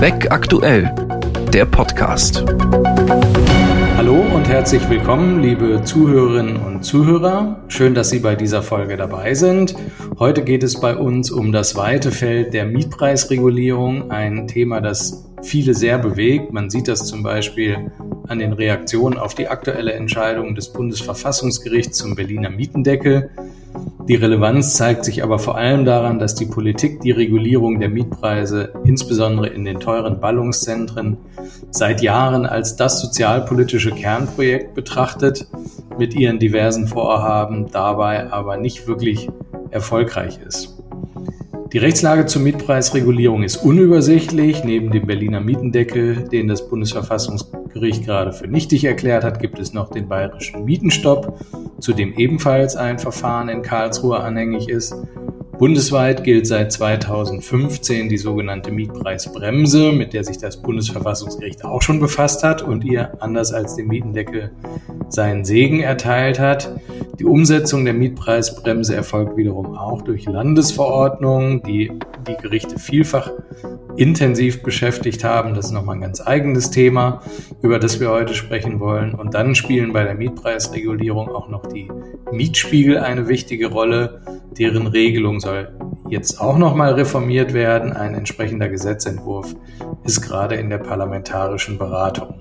Weg 0.00 0.30
aktuell, 0.30 0.94
der 1.52 1.64
Podcast. 1.64 2.44
Hallo 3.96 4.24
und 4.32 4.48
herzlich 4.48 4.88
willkommen, 4.88 5.42
liebe 5.42 5.82
Zuhörerinnen 5.82 6.56
und 6.56 6.84
Zuhörer. 6.84 7.64
Schön, 7.66 7.96
dass 7.96 8.10
Sie 8.10 8.20
bei 8.20 8.36
dieser 8.36 8.62
Folge 8.62 8.96
dabei 8.96 9.34
sind. 9.34 9.74
Heute 10.20 10.44
geht 10.44 10.62
es 10.62 10.78
bei 10.78 10.96
uns 10.96 11.32
um 11.32 11.50
das 11.50 11.74
weite 11.74 12.12
Feld 12.12 12.54
der 12.54 12.66
Mietpreisregulierung, 12.66 14.12
ein 14.12 14.46
Thema, 14.46 14.80
das 14.80 15.28
viele 15.42 15.74
sehr 15.74 15.98
bewegt. 15.98 16.52
Man 16.52 16.70
sieht 16.70 16.86
das 16.86 17.04
zum 17.04 17.24
Beispiel 17.24 17.90
an 18.28 18.38
den 18.38 18.52
Reaktionen 18.52 19.18
auf 19.18 19.34
die 19.34 19.48
aktuelle 19.48 19.94
Entscheidung 19.94 20.54
des 20.54 20.72
Bundesverfassungsgerichts 20.72 21.98
zum 21.98 22.14
Berliner 22.14 22.50
Mietendeckel. 22.50 23.30
Die 24.08 24.14
Relevanz 24.14 24.72
zeigt 24.72 25.04
sich 25.04 25.22
aber 25.22 25.38
vor 25.38 25.58
allem 25.58 25.84
daran, 25.84 26.18
dass 26.18 26.34
die 26.34 26.46
Politik 26.46 27.02
die 27.02 27.10
Regulierung 27.10 27.78
der 27.78 27.90
Mietpreise 27.90 28.72
insbesondere 28.84 29.48
in 29.48 29.66
den 29.66 29.80
teuren 29.80 30.18
Ballungszentren 30.18 31.18
seit 31.70 32.00
Jahren 32.00 32.46
als 32.46 32.76
das 32.76 33.02
sozialpolitische 33.02 33.90
Kernprojekt 33.90 34.74
betrachtet, 34.74 35.46
mit 35.98 36.14
ihren 36.14 36.38
diversen 36.38 36.88
Vorhaben 36.88 37.70
dabei 37.70 38.32
aber 38.32 38.56
nicht 38.56 38.86
wirklich 38.86 39.28
erfolgreich 39.70 40.38
ist. 40.38 40.77
Die 41.72 41.78
Rechtslage 41.78 42.24
zur 42.24 42.40
Mietpreisregulierung 42.40 43.42
ist 43.42 43.58
unübersichtlich. 43.58 44.64
Neben 44.64 44.90
dem 44.90 45.06
Berliner 45.06 45.40
Mietendeckel, 45.40 46.26
den 46.28 46.48
das 46.48 46.66
Bundesverfassungsgericht 46.66 48.06
gerade 48.06 48.32
für 48.32 48.48
nichtig 48.48 48.84
erklärt 48.84 49.22
hat, 49.22 49.38
gibt 49.38 49.58
es 49.58 49.74
noch 49.74 49.90
den 49.90 50.08
bayerischen 50.08 50.64
Mietenstopp, 50.64 51.38
zu 51.78 51.92
dem 51.92 52.14
ebenfalls 52.14 52.74
ein 52.74 52.98
Verfahren 52.98 53.50
in 53.50 53.60
Karlsruhe 53.60 54.18
anhängig 54.18 54.70
ist. 54.70 54.94
Bundesweit 55.58 56.24
gilt 56.24 56.46
seit 56.46 56.72
2015 56.72 58.08
die 58.08 58.16
sogenannte 58.16 58.70
Mietpreisbremse, 58.70 59.92
mit 59.92 60.14
der 60.14 60.24
sich 60.24 60.38
das 60.38 60.62
Bundesverfassungsgericht 60.62 61.66
auch 61.66 61.82
schon 61.82 62.00
befasst 62.00 62.44
hat 62.44 62.62
und 62.62 62.82
ihr, 62.82 63.20
anders 63.20 63.52
als 63.52 63.76
dem 63.76 63.88
Mietendeckel, 63.88 64.52
seinen 65.10 65.44
Segen 65.44 65.80
erteilt 65.80 66.38
hat. 66.38 66.80
Die 67.18 67.24
Umsetzung 67.24 67.84
der 67.84 67.94
Mietpreisbremse 67.94 68.94
erfolgt 68.94 69.36
wiederum 69.36 69.76
auch 69.76 70.02
durch 70.02 70.26
Landesverordnungen, 70.26 71.62
die 71.64 71.90
die 72.28 72.36
Gerichte 72.40 72.78
vielfach 72.78 73.32
intensiv 73.96 74.62
beschäftigt 74.62 75.24
haben. 75.24 75.54
Das 75.54 75.66
ist 75.66 75.72
nochmal 75.72 75.96
ein 75.96 76.00
ganz 76.00 76.24
eigenes 76.24 76.70
Thema, 76.70 77.20
über 77.60 77.80
das 77.80 77.98
wir 77.98 78.10
heute 78.10 78.34
sprechen 78.34 78.78
wollen. 78.78 79.14
Und 79.14 79.34
dann 79.34 79.56
spielen 79.56 79.92
bei 79.92 80.04
der 80.04 80.14
Mietpreisregulierung 80.14 81.28
auch 81.28 81.48
noch 81.48 81.66
die 81.66 81.90
Mietspiegel 82.30 82.98
eine 82.98 83.26
wichtige 83.26 83.66
Rolle. 83.66 84.20
Deren 84.56 84.86
Regelung 84.86 85.40
soll 85.40 85.72
jetzt 86.08 86.40
auch 86.40 86.56
nochmal 86.56 86.92
reformiert 86.92 87.52
werden. 87.52 87.92
Ein 87.92 88.14
entsprechender 88.14 88.68
Gesetzentwurf 88.68 89.56
ist 90.04 90.20
gerade 90.20 90.54
in 90.54 90.70
der 90.70 90.78
parlamentarischen 90.78 91.78
Beratung. 91.78 92.34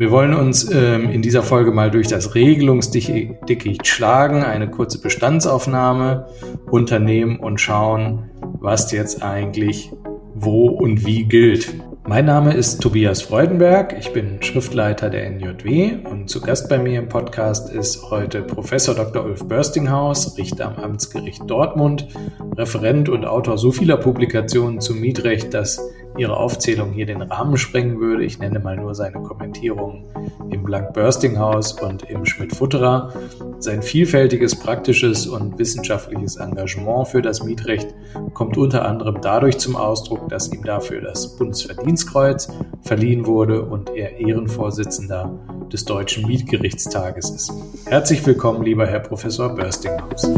Wir 0.00 0.10
wollen 0.10 0.32
uns 0.32 0.66
ähm, 0.72 1.10
in 1.10 1.20
dieser 1.20 1.42
Folge 1.42 1.72
mal 1.72 1.90
durch 1.90 2.08
das 2.08 2.34
Regelungsdickicht 2.34 3.86
schlagen, 3.86 4.42
eine 4.42 4.70
kurze 4.70 4.98
Bestandsaufnahme 4.98 6.26
unternehmen 6.70 7.38
und 7.38 7.60
schauen, 7.60 8.30
was 8.40 8.90
jetzt 8.92 9.22
eigentlich 9.22 9.92
wo 10.34 10.68
und 10.68 11.04
wie 11.04 11.24
gilt. 11.24 11.74
Mein 12.08 12.24
Name 12.24 12.54
ist 12.54 12.80
Tobias 12.80 13.20
Freudenberg, 13.20 13.94
ich 13.98 14.10
bin 14.14 14.42
Schriftleiter 14.42 15.10
der 15.10 15.28
NJW 15.30 15.98
und 16.10 16.30
zu 16.30 16.40
Gast 16.40 16.70
bei 16.70 16.78
mir 16.78 16.98
im 16.98 17.10
Podcast 17.10 17.70
ist 17.70 18.10
heute 18.10 18.40
Professor 18.40 18.94
Dr. 18.94 19.22
Ulf 19.22 19.46
Börstinghaus, 19.46 20.38
Richter 20.38 20.68
am 20.68 20.82
Amtsgericht 20.82 21.42
Dortmund, 21.46 22.08
Referent 22.56 23.10
und 23.10 23.26
Autor 23.26 23.58
so 23.58 23.70
vieler 23.70 23.98
Publikationen 23.98 24.80
zum 24.80 24.98
Mietrecht, 24.98 25.52
dass 25.52 25.78
Ihre 26.16 26.36
Aufzählung 26.36 26.92
hier 26.92 27.06
den 27.06 27.22
Rahmen 27.22 27.56
sprengen 27.56 28.00
würde. 28.00 28.24
Ich 28.24 28.38
nenne 28.38 28.58
mal 28.58 28.76
nur 28.76 28.94
seine 28.94 29.22
Kommentierungen 29.22 30.04
im 30.50 30.64
Blank-Börstinghaus 30.64 31.80
und 31.80 32.02
im 32.10 32.24
Schmidt-Futterer. 32.24 33.12
Sein 33.58 33.82
vielfältiges 33.82 34.58
praktisches 34.58 35.26
und 35.26 35.58
wissenschaftliches 35.58 36.36
Engagement 36.36 37.08
für 37.08 37.22
das 37.22 37.42
Mietrecht 37.42 37.94
kommt 38.34 38.56
unter 38.56 38.86
anderem 38.86 39.18
dadurch 39.20 39.58
zum 39.58 39.76
Ausdruck, 39.76 40.28
dass 40.28 40.52
ihm 40.52 40.62
dafür 40.64 41.00
das 41.00 41.36
Bundesverdienstkreuz 41.36 42.52
verliehen 42.82 43.26
wurde 43.26 43.62
und 43.62 43.90
er 43.90 44.18
Ehrenvorsitzender 44.18 45.30
des 45.72 45.84
Deutschen 45.84 46.26
Mietgerichtstages 46.26 47.30
ist. 47.30 47.52
Herzlich 47.86 48.24
willkommen, 48.26 48.62
lieber 48.62 48.86
Herr 48.86 49.00
Professor 49.00 49.54
Börstinghaus. 49.54 50.30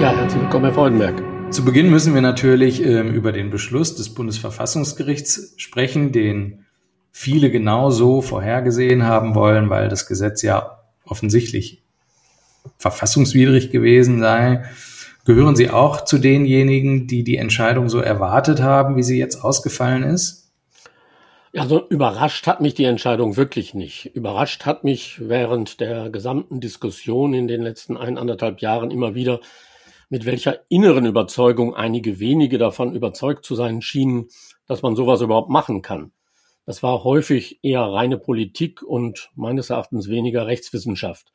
Ja, 0.00 0.10
herzlich 0.16 0.42
willkommen, 0.42 0.64
Herr 0.64 0.74
Freudenberg. 0.74 1.31
Zu 1.52 1.66
Beginn 1.66 1.90
müssen 1.90 2.14
wir 2.14 2.22
natürlich 2.22 2.82
ähm, 2.82 3.12
über 3.12 3.30
den 3.30 3.50
Beschluss 3.50 3.94
des 3.94 4.14
Bundesverfassungsgerichts 4.14 5.52
sprechen, 5.58 6.10
den 6.10 6.64
viele 7.10 7.50
genau 7.50 7.90
so 7.90 8.22
vorhergesehen 8.22 9.04
haben 9.04 9.34
wollen, 9.34 9.68
weil 9.68 9.90
das 9.90 10.06
Gesetz 10.06 10.40
ja 10.40 10.78
offensichtlich 11.04 11.82
verfassungswidrig 12.78 13.70
gewesen 13.70 14.20
sei. 14.20 14.64
Gehören 15.26 15.54
Sie 15.54 15.68
auch 15.68 16.06
zu 16.06 16.16
denjenigen, 16.16 17.06
die 17.06 17.22
die 17.22 17.36
Entscheidung 17.36 17.90
so 17.90 18.00
erwartet 18.00 18.62
haben, 18.62 18.96
wie 18.96 19.02
sie 19.02 19.18
jetzt 19.18 19.44
ausgefallen 19.44 20.04
ist? 20.04 20.50
Also 21.54 21.86
überrascht 21.86 22.46
hat 22.46 22.62
mich 22.62 22.72
die 22.72 22.84
Entscheidung 22.84 23.36
wirklich 23.36 23.74
nicht. 23.74 24.06
Überrascht 24.16 24.64
hat 24.64 24.84
mich 24.84 25.20
während 25.20 25.80
der 25.80 26.08
gesamten 26.08 26.62
Diskussion 26.62 27.34
in 27.34 27.46
den 27.46 27.60
letzten 27.60 27.98
eineinhalb 27.98 28.62
Jahren 28.62 28.90
immer 28.90 29.14
wieder, 29.14 29.40
mit 30.12 30.26
welcher 30.26 30.60
inneren 30.68 31.06
Überzeugung 31.06 31.74
einige 31.74 32.20
wenige 32.20 32.58
davon 32.58 32.94
überzeugt 32.94 33.46
zu 33.46 33.54
sein 33.54 33.80
schienen, 33.80 34.28
dass 34.66 34.82
man 34.82 34.94
sowas 34.94 35.22
überhaupt 35.22 35.48
machen 35.48 35.80
kann. 35.80 36.12
Das 36.66 36.82
war 36.82 37.02
häufig 37.02 37.60
eher 37.62 37.80
reine 37.80 38.18
Politik 38.18 38.82
und 38.82 39.30
meines 39.36 39.70
Erachtens 39.70 40.10
weniger 40.10 40.46
Rechtswissenschaft. 40.46 41.32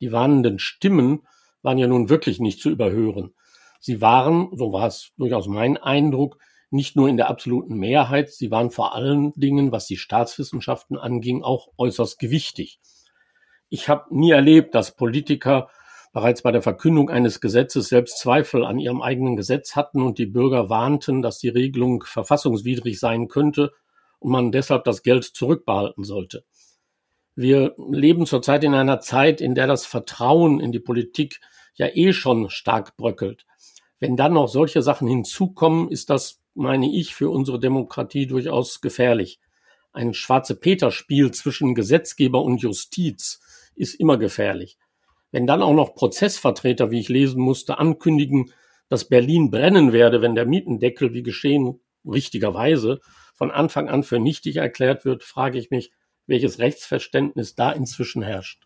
Die 0.00 0.10
warnenden 0.10 0.58
Stimmen 0.58 1.26
waren 1.60 1.76
ja 1.76 1.86
nun 1.86 2.08
wirklich 2.08 2.40
nicht 2.40 2.62
zu 2.62 2.70
überhören. 2.70 3.34
Sie 3.78 4.00
waren, 4.00 4.48
so 4.56 4.72
war 4.72 4.86
es 4.86 5.12
durchaus 5.18 5.46
mein 5.46 5.76
Eindruck, 5.76 6.38
nicht 6.70 6.96
nur 6.96 7.10
in 7.10 7.18
der 7.18 7.28
absoluten 7.28 7.74
Mehrheit, 7.74 8.30
sie 8.30 8.50
waren 8.50 8.70
vor 8.70 8.94
allen 8.94 9.34
Dingen, 9.34 9.70
was 9.70 9.86
die 9.86 9.98
Staatswissenschaften 9.98 10.96
anging, 10.96 11.42
auch 11.42 11.68
äußerst 11.76 12.18
gewichtig. 12.18 12.80
Ich 13.68 13.90
habe 13.90 14.16
nie 14.16 14.30
erlebt, 14.30 14.74
dass 14.74 14.96
Politiker 14.96 15.68
bereits 16.14 16.42
bei 16.42 16.52
der 16.52 16.62
Verkündung 16.62 17.10
eines 17.10 17.40
Gesetzes 17.40 17.88
selbst 17.88 18.18
Zweifel 18.18 18.64
an 18.64 18.78
ihrem 18.78 19.02
eigenen 19.02 19.34
Gesetz 19.34 19.74
hatten 19.74 20.00
und 20.00 20.16
die 20.16 20.26
Bürger 20.26 20.70
warnten, 20.70 21.22
dass 21.22 21.40
die 21.40 21.48
Regelung 21.48 22.04
verfassungswidrig 22.04 23.00
sein 23.00 23.26
könnte 23.26 23.72
und 24.20 24.30
man 24.30 24.52
deshalb 24.52 24.84
das 24.84 25.02
Geld 25.02 25.24
zurückbehalten 25.24 26.04
sollte. 26.04 26.44
Wir 27.34 27.74
leben 27.90 28.26
zurzeit 28.26 28.62
in 28.62 28.74
einer 28.74 29.00
Zeit, 29.00 29.40
in 29.40 29.56
der 29.56 29.66
das 29.66 29.86
Vertrauen 29.86 30.60
in 30.60 30.70
die 30.70 30.78
Politik 30.78 31.40
ja 31.74 31.88
eh 31.92 32.12
schon 32.12 32.48
stark 32.48 32.96
bröckelt. 32.96 33.44
Wenn 33.98 34.16
dann 34.16 34.34
noch 34.34 34.46
solche 34.46 34.82
Sachen 34.82 35.08
hinzukommen, 35.08 35.90
ist 35.90 36.10
das, 36.10 36.40
meine 36.54 36.94
ich, 36.94 37.16
für 37.16 37.28
unsere 37.28 37.58
Demokratie 37.58 38.28
durchaus 38.28 38.80
gefährlich. 38.80 39.40
Ein 39.92 40.14
schwarze 40.14 40.54
Peter-Spiel 40.54 41.32
zwischen 41.32 41.74
Gesetzgeber 41.74 42.40
und 42.40 42.62
Justiz 42.62 43.40
ist 43.74 43.94
immer 43.94 44.16
gefährlich. 44.16 44.78
Wenn 45.34 45.48
dann 45.48 45.62
auch 45.62 45.74
noch 45.74 45.96
Prozessvertreter, 45.96 46.92
wie 46.92 47.00
ich 47.00 47.08
lesen 47.08 47.42
musste, 47.42 47.80
ankündigen, 47.80 48.52
dass 48.88 49.08
Berlin 49.08 49.50
brennen 49.50 49.92
werde, 49.92 50.22
wenn 50.22 50.36
der 50.36 50.46
Mietendeckel, 50.46 51.12
wie 51.12 51.24
geschehen, 51.24 51.80
richtigerweise 52.06 53.00
von 53.34 53.50
Anfang 53.50 53.88
an 53.88 54.04
für 54.04 54.20
nichtig 54.20 54.58
erklärt 54.58 55.04
wird, 55.04 55.24
frage 55.24 55.58
ich 55.58 55.72
mich, 55.72 55.90
welches 56.28 56.60
Rechtsverständnis 56.60 57.56
da 57.56 57.72
inzwischen 57.72 58.22
herrscht. 58.22 58.62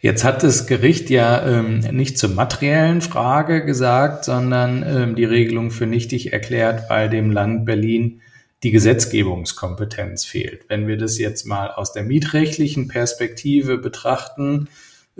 Jetzt 0.00 0.24
hat 0.24 0.42
das 0.42 0.66
Gericht 0.66 1.08
ja 1.08 1.46
ähm, 1.46 1.78
nicht 1.92 2.18
zur 2.18 2.30
materiellen 2.30 3.00
Frage 3.00 3.64
gesagt, 3.64 4.24
sondern 4.24 4.82
ähm, 4.84 5.14
die 5.14 5.24
Regelung 5.24 5.70
für 5.70 5.86
nichtig 5.86 6.32
erklärt, 6.32 6.90
weil 6.90 7.08
dem 7.08 7.30
Land 7.30 7.64
Berlin 7.64 8.22
die 8.64 8.72
Gesetzgebungskompetenz 8.72 10.24
fehlt. 10.24 10.68
Wenn 10.68 10.88
wir 10.88 10.96
das 10.96 11.16
jetzt 11.16 11.46
mal 11.46 11.70
aus 11.70 11.92
der 11.92 12.02
mietrechtlichen 12.02 12.88
Perspektive 12.88 13.78
betrachten, 13.78 14.68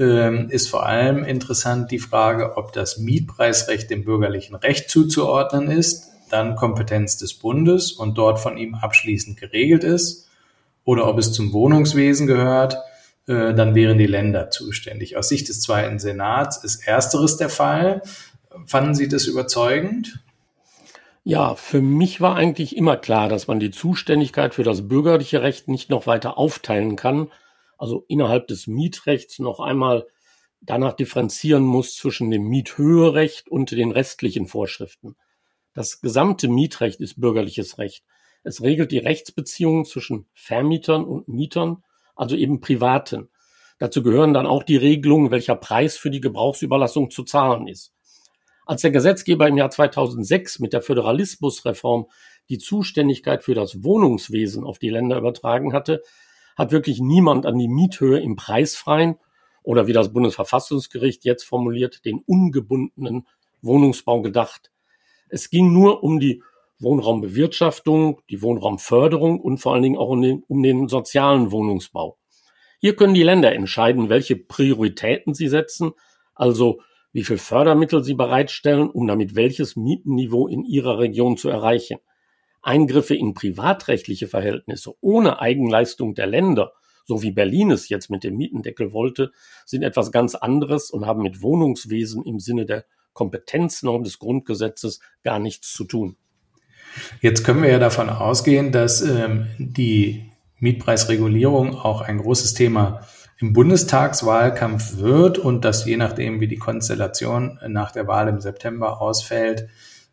ist 0.05 0.70
vor 0.70 0.87
allem 0.87 1.25
interessant 1.25 1.91
die 1.91 1.99
Frage, 1.99 2.56
ob 2.56 2.73
das 2.73 2.97
Mietpreisrecht 2.97 3.91
dem 3.91 4.05
bürgerlichen 4.05 4.55
Recht 4.55 4.88
zuzuordnen 4.88 5.70
ist, 5.70 6.08
dann 6.31 6.56
Kompetenz 6.56 7.19
des 7.19 7.35
Bundes 7.35 7.93
und 7.93 8.17
dort 8.17 8.38
von 8.38 8.56
ihm 8.56 8.75
abschließend 8.75 9.38
geregelt 9.38 9.85
ist, 9.85 10.29
oder 10.85 11.06
ob 11.06 11.19
es 11.19 11.32
zum 11.32 11.52
Wohnungswesen 11.52 12.26
gehört, 12.26 12.79
äh, 13.26 13.55
dann 13.55 13.75
wären 13.75 13.99
die 13.99 14.06
Länder 14.06 14.50
zuständig. 14.50 15.17
Aus 15.17 15.29
Sicht 15.29 15.49
des 15.49 15.61
Zweiten 15.61 15.99
Senats 15.99 16.64
ist 16.64 16.87
ersteres 16.87 17.37
der 17.37 17.50
Fall. 17.50 18.02
Fanden 18.67 18.94
Sie 18.94 19.08
das 19.08 19.26
überzeugend? 19.26 20.20
Ja, 21.23 21.55
für 21.55 21.82
mich 21.82 22.20
war 22.20 22.37
eigentlich 22.37 22.76
immer 22.76 22.97
klar, 22.97 23.29
dass 23.29 23.47
man 23.47 23.61
die 23.61 23.70
Zuständigkeit 23.70 24.55
für 24.55 24.62
das 24.62 24.88
bürgerliche 24.88 25.43
Recht 25.43 25.69
nicht 25.69 25.91
noch 25.91 26.06
weiter 26.06 26.38
aufteilen 26.38 26.97
kann, 26.97 27.29
also 27.81 28.05
innerhalb 28.09 28.47
des 28.47 28.67
Mietrechts 28.67 29.38
noch 29.38 29.59
einmal 29.59 30.06
danach 30.61 30.93
differenzieren 30.93 31.62
muss 31.62 31.97
zwischen 31.97 32.31
dem 32.31 32.43
Miethöherecht 32.43 33.49
und 33.49 33.71
den 33.71 33.91
restlichen 33.91 34.47
Vorschriften. 34.47 35.17
Das 35.73 36.03
gesamte 36.03 36.49
Mietrecht 36.49 37.00
ist 37.00 37.19
bürgerliches 37.19 37.79
Recht. 37.79 38.05
Es 38.43 38.61
regelt 38.61 38.93
die 38.93 38.99
Rechtsbeziehungen 38.99 39.87
zwischen 39.87 40.27
Vermietern 40.35 41.05
und 41.05 41.29
Mietern, 41.29 41.82
also 42.15 42.37
eben 42.37 42.61
Privaten. 42.61 43.31
Dazu 43.79 44.03
gehören 44.03 44.35
dann 44.35 44.47
auch 44.47 44.62
die 44.62 44.76
Regelungen, 44.76 45.31
welcher 45.31 45.56
Preis 45.56 45.97
für 45.97 46.11
die 46.11 46.21
Gebrauchsüberlassung 46.21 47.11
zu 47.11 47.25
zahlen 47.25 47.67
ist. 47.67 47.94
Als 48.67 48.83
der 48.83 48.91
Gesetzgeber 48.91 49.49
im 49.49 49.56
Jahr 49.56 49.71
2006 49.71 50.59
mit 50.59 50.75
der 50.75 50.83
Föderalismusreform 50.83 52.09
die 52.50 52.59
Zuständigkeit 52.59 53.43
für 53.43 53.55
das 53.55 53.83
Wohnungswesen 53.83 54.65
auf 54.65 54.79
die 54.79 54.91
Länder 54.91 55.17
übertragen 55.17 55.73
hatte, 55.73 56.03
hat 56.56 56.73
wirklich 56.73 57.00
niemand 57.00 57.47
an 57.47 57.58
die 57.58 57.69
Miethöhe 57.69 58.20
im 58.20 58.37
preisfreien 58.37 59.17
oder 59.62 59.87
wie 59.87 59.93
das 59.93 60.12
Bundesverfassungsgericht 60.12 61.25
jetzt 61.25 61.44
formuliert, 61.44 62.05
den 62.05 62.23
ungebundenen 62.26 63.26
Wohnungsbau 63.62 64.23
gedacht. 64.23 64.70
Es 65.29 65.50
ging 65.50 65.73
nur 65.73 66.02
um 66.02 66.19
die 66.19 66.43
Wohnraumbewirtschaftung, 66.81 68.20
die 68.31 68.43
Wohnraumförderung 68.43 69.41
und 69.41 69.58
vor 69.58 69.75
allen 69.75 69.82
Dingen 69.82 69.99
auch 69.99 70.08
um 70.08 70.23
den, 70.23 70.43
um 70.49 70.62
den 70.62 70.88
sozialen 70.88 71.52
Wohnungsbau. 71.52 72.17
Hier 72.79 72.97
können 72.97 73.14
die 73.14 73.23
Länder 73.23 73.52
entscheiden, 73.52 74.08
welche 74.08 74.37
Prioritäten 74.37 75.35
sie 75.35 75.49
setzen, 75.49 75.93
also 76.35 76.81
wie 77.12 77.25
viel 77.25 77.37
Fördermittel 77.37 78.02
sie 78.02 78.14
bereitstellen, 78.14 78.88
um 78.88 79.06
damit 79.06 79.35
welches 79.35 79.76
Mietenniveau 79.76 80.49
in 80.49 80.64
ihrer 80.64 80.99
Region 80.99 81.37
zu 81.37 81.50
erreichen. 81.50 81.99
Eingriffe 82.62 83.15
in 83.15 83.35
privatrechtliche 83.35 84.29
Verhältnisse 84.29 84.95
ohne 85.01 85.41
Eigenleistung 85.41 86.15
der 86.15 86.27
Länder, 86.27 86.73
so 87.05 87.23
wie 87.23 87.33
Berlin 87.33 87.71
es 87.71 87.89
jetzt 87.89 88.11
mit 88.11 88.23
dem 88.23 88.37
Mietendeckel 88.37 88.93
wollte, 88.93 89.33
sind 89.67 89.83
etwas 89.83 90.12
ganz 90.12 90.35
anderes 90.35 90.91
und 90.91 91.07
haben 91.07 91.23
mit 91.23 91.43
Wohnungswesen 91.43 92.25
im 92.25 92.39
Sinne 92.39 92.67
der 92.67 92.85
Kompetenznorm 93.12 94.05
des 94.05 94.19
Grundgesetzes 94.19 95.01
gar 95.25 95.39
nichts 95.39 95.73
zu 95.73 95.85
tun. 95.85 96.17
Jetzt 97.21 97.45
können 97.45 97.62
wir 97.62 97.71
ja 97.71 97.79
davon 97.79 98.11
ausgehen, 98.11 98.73
dass 98.73 99.01
ähm, 99.01 99.47
die 99.59 100.31
Mietpreisregulierung 100.59 101.75
auch 101.75 102.01
ein 102.01 102.19
großes 102.19 102.55
Thema 102.55 103.07
im 103.39 103.53
Bundestagswahlkampf 103.53 104.99
wird 104.99 105.39
und 105.39 105.65
dass 105.65 105.87
je 105.87 105.97
nachdem, 105.97 106.41
wie 106.41 106.49
die 106.49 106.59
Konstellation 106.59 107.59
nach 107.69 107.91
der 107.91 108.07
Wahl 108.07 108.29
im 108.29 108.41
September 108.41 109.01
ausfällt, 109.01 109.69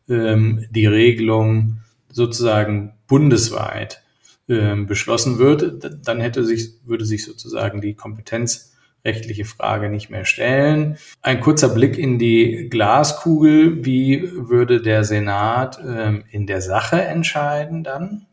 ähm, 0.07 0.65
die 0.71 0.85
Regelung 0.85 1.81
sozusagen 2.17 2.93
bundesweit 3.07 4.01
ähm, 4.49 4.87
beschlossen 4.87 5.37
wird, 5.37 5.83
dann 6.03 6.19
hätte 6.19 6.43
sich, 6.43 6.71
würde 6.83 7.05
sich 7.05 7.23
sozusagen 7.23 7.79
die 7.79 7.93
kompetenzrechtliche 7.93 9.45
Frage 9.45 9.89
nicht 9.89 10.09
mehr 10.09 10.25
stellen. 10.25 10.97
Ein 11.21 11.41
kurzer 11.41 11.69
Blick 11.69 11.97
in 11.97 12.17
die 12.17 12.69
Glaskugel. 12.71 13.85
Wie 13.85 14.29
würde 14.33 14.81
der 14.81 15.03
Senat 15.03 15.79
ähm, 15.87 16.23
in 16.31 16.47
der 16.47 16.61
Sache 16.61 16.99
entscheiden 16.99 17.83
dann? 17.83 18.25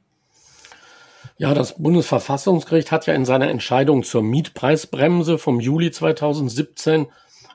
Ja, 1.36 1.52
das 1.52 1.76
Bundesverfassungsgericht 1.76 2.90
hat 2.90 3.06
ja 3.06 3.12
in 3.12 3.26
seiner 3.26 3.50
Entscheidung 3.50 4.02
zur 4.02 4.22
Mietpreisbremse 4.22 5.36
vom 5.36 5.60
Juli 5.60 5.90
2017, 5.90 7.06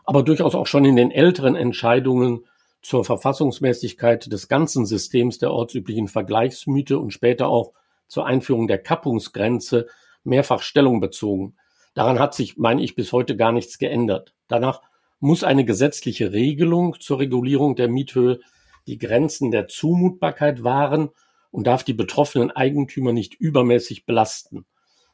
aber 0.05 0.21
durchaus 0.21 0.53
auch 0.53 0.67
schon 0.67 0.85
in 0.85 0.95
den 0.95 1.09
älteren 1.09 1.55
Entscheidungen 1.55 2.43
zur 2.81 3.03
Verfassungsmäßigkeit 3.05 4.31
des 4.31 4.47
ganzen 4.47 4.85
Systems 4.85 5.37
der 5.37 5.51
ortsüblichen 5.51 6.07
Vergleichsmiete 6.07 6.97
und 6.99 7.11
später 7.11 7.47
auch 7.47 7.73
zur 8.07 8.25
Einführung 8.25 8.67
der 8.67 8.79
Kappungsgrenze 8.79 9.87
mehrfach 10.23 10.61
Stellung 10.61 10.99
bezogen. 10.99 11.55
Daran 11.93 12.19
hat 12.19 12.33
sich, 12.33 12.57
meine 12.57 12.81
ich, 12.81 12.95
bis 12.95 13.11
heute 13.11 13.35
gar 13.35 13.51
nichts 13.51 13.77
geändert. 13.77 14.33
Danach 14.47 14.81
muss 15.19 15.43
eine 15.43 15.65
gesetzliche 15.65 16.31
Regelung 16.31 16.95
zur 16.99 17.19
Regulierung 17.19 17.75
der 17.75 17.89
Miethöhe 17.89 18.39
die 18.87 18.97
Grenzen 18.97 19.51
der 19.51 19.67
Zumutbarkeit 19.67 20.63
wahren 20.63 21.09
und 21.51 21.67
darf 21.67 21.83
die 21.83 21.93
betroffenen 21.93 22.51
Eigentümer 22.51 23.11
nicht 23.11 23.35
übermäßig 23.35 24.05
belasten. 24.05 24.65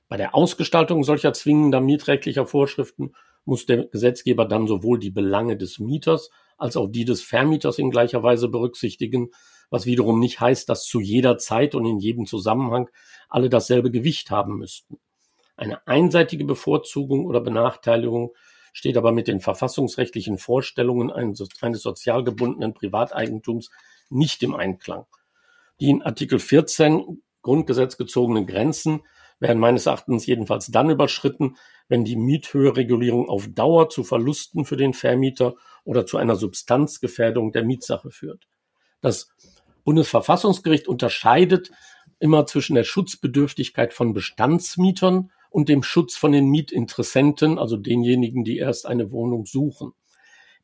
Bei 0.08 0.18
der 0.18 0.36
Ausgestaltung 0.36 1.04
solcher 1.04 1.34
zwingender 1.34 1.82
mietrechtlicher 1.82 2.46
Vorschriften 2.46 3.14
muss 3.46 3.66
der 3.66 3.86
Gesetzgeber 3.86 4.46
dann 4.46 4.68
sowohl 4.68 5.00
die 5.00 5.12
Belange 5.12 5.58
des 5.58 5.80
Mieters 5.80 6.30
als 6.58 6.78
auch 6.78 6.88
die 6.88 7.06
des 7.06 7.22
Vermieters 7.22 7.80
in 7.80 7.92
gleicher 7.92 8.24
Weise 8.24 8.48
berücksichtigen, 8.48 9.30
was 9.70 9.86
wiederum 9.86 10.20
nicht 10.20 10.40
heißt, 10.40 10.70
dass 10.70 10.86
zu 10.86 11.00
jeder 11.00 11.38
Zeit 11.38 11.76
und 11.76 11.86
in 11.86 12.00
jedem 12.00 12.26
Zusammenhang 12.26 12.90
alle 13.30 13.50
dasselbe 13.50 13.92
Gewicht 13.92 14.32
haben 14.32 14.58
müssten. 14.58 15.00
Eine 15.58 15.86
einseitige 15.88 16.46
Bevorzugung 16.46 17.26
oder 17.26 17.42
Benachteiligung 17.42 18.34
steht 18.74 18.98
aber 18.98 19.12
mit 19.12 19.28
den 19.28 19.40
verfassungsrechtlichen 19.40 20.38
Vorstellungen 20.38 21.12
eines 21.12 21.82
sozial 21.82 22.24
gebundenen 22.24 22.74
Privateigentums 22.74 23.72
nicht 24.10 24.44
im 24.44 24.54
Einklang. 24.54 25.06
Die 25.80 25.90
in 25.90 26.02
Artikel 26.02 26.40
14 26.40 27.22
Grundgesetz 27.42 27.98
gezogenen 27.98 28.48
Grenzen 28.48 29.02
werden 29.40 29.60
meines 29.60 29.86
Erachtens 29.86 30.26
jedenfalls 30.26 30.68
dann 30.68 30.90
überschritten, 30.90 31.56
wenn 31.88 32.04
die 32.04 32.16
Miethöheregulierung 32.16 33.30
auf 33.30 33.48
Dauer 33.48 33.90
zu 33.90 34.04
Verlusten 34.04 34.66
für 34.66 34.78
den 34.78 34.94
Vermieter 34.94 35.56
oder 35.84 36.06
zu 36.06 36.18
einer 36.18 36.36
Substanzgefährdung 36.36 37.52
der 37.52 37.64
Mietsache 37.64 38.12
führt. 38.12 38.48
Das 39.02 39.30
Bundesverfassungsgericht 39.84 40.88
unterscheidet 40.88 41.72
immer 42.20 42.46
zwischen 42.46 42.76
der 42.76 42.84
Schutzbedürftigkeit 42.84 43.94
von 43.94 44.14
Bestandsmietern 44.14 45.32
und 45.50 45.70
dem 45.70 45.84
Schutz 45.84 46.18
von 46.18 46.32
den 46.32 46.48
Mietinteressenten, 46.48 47.60
also 47.60 47.78
denjenigen, 47.78 48.44
die 48.44 48.58
erst 48.58 48.86
eine 48.88 49.12
Wohnung 49.12 49.46
suchen. 49.46 49.94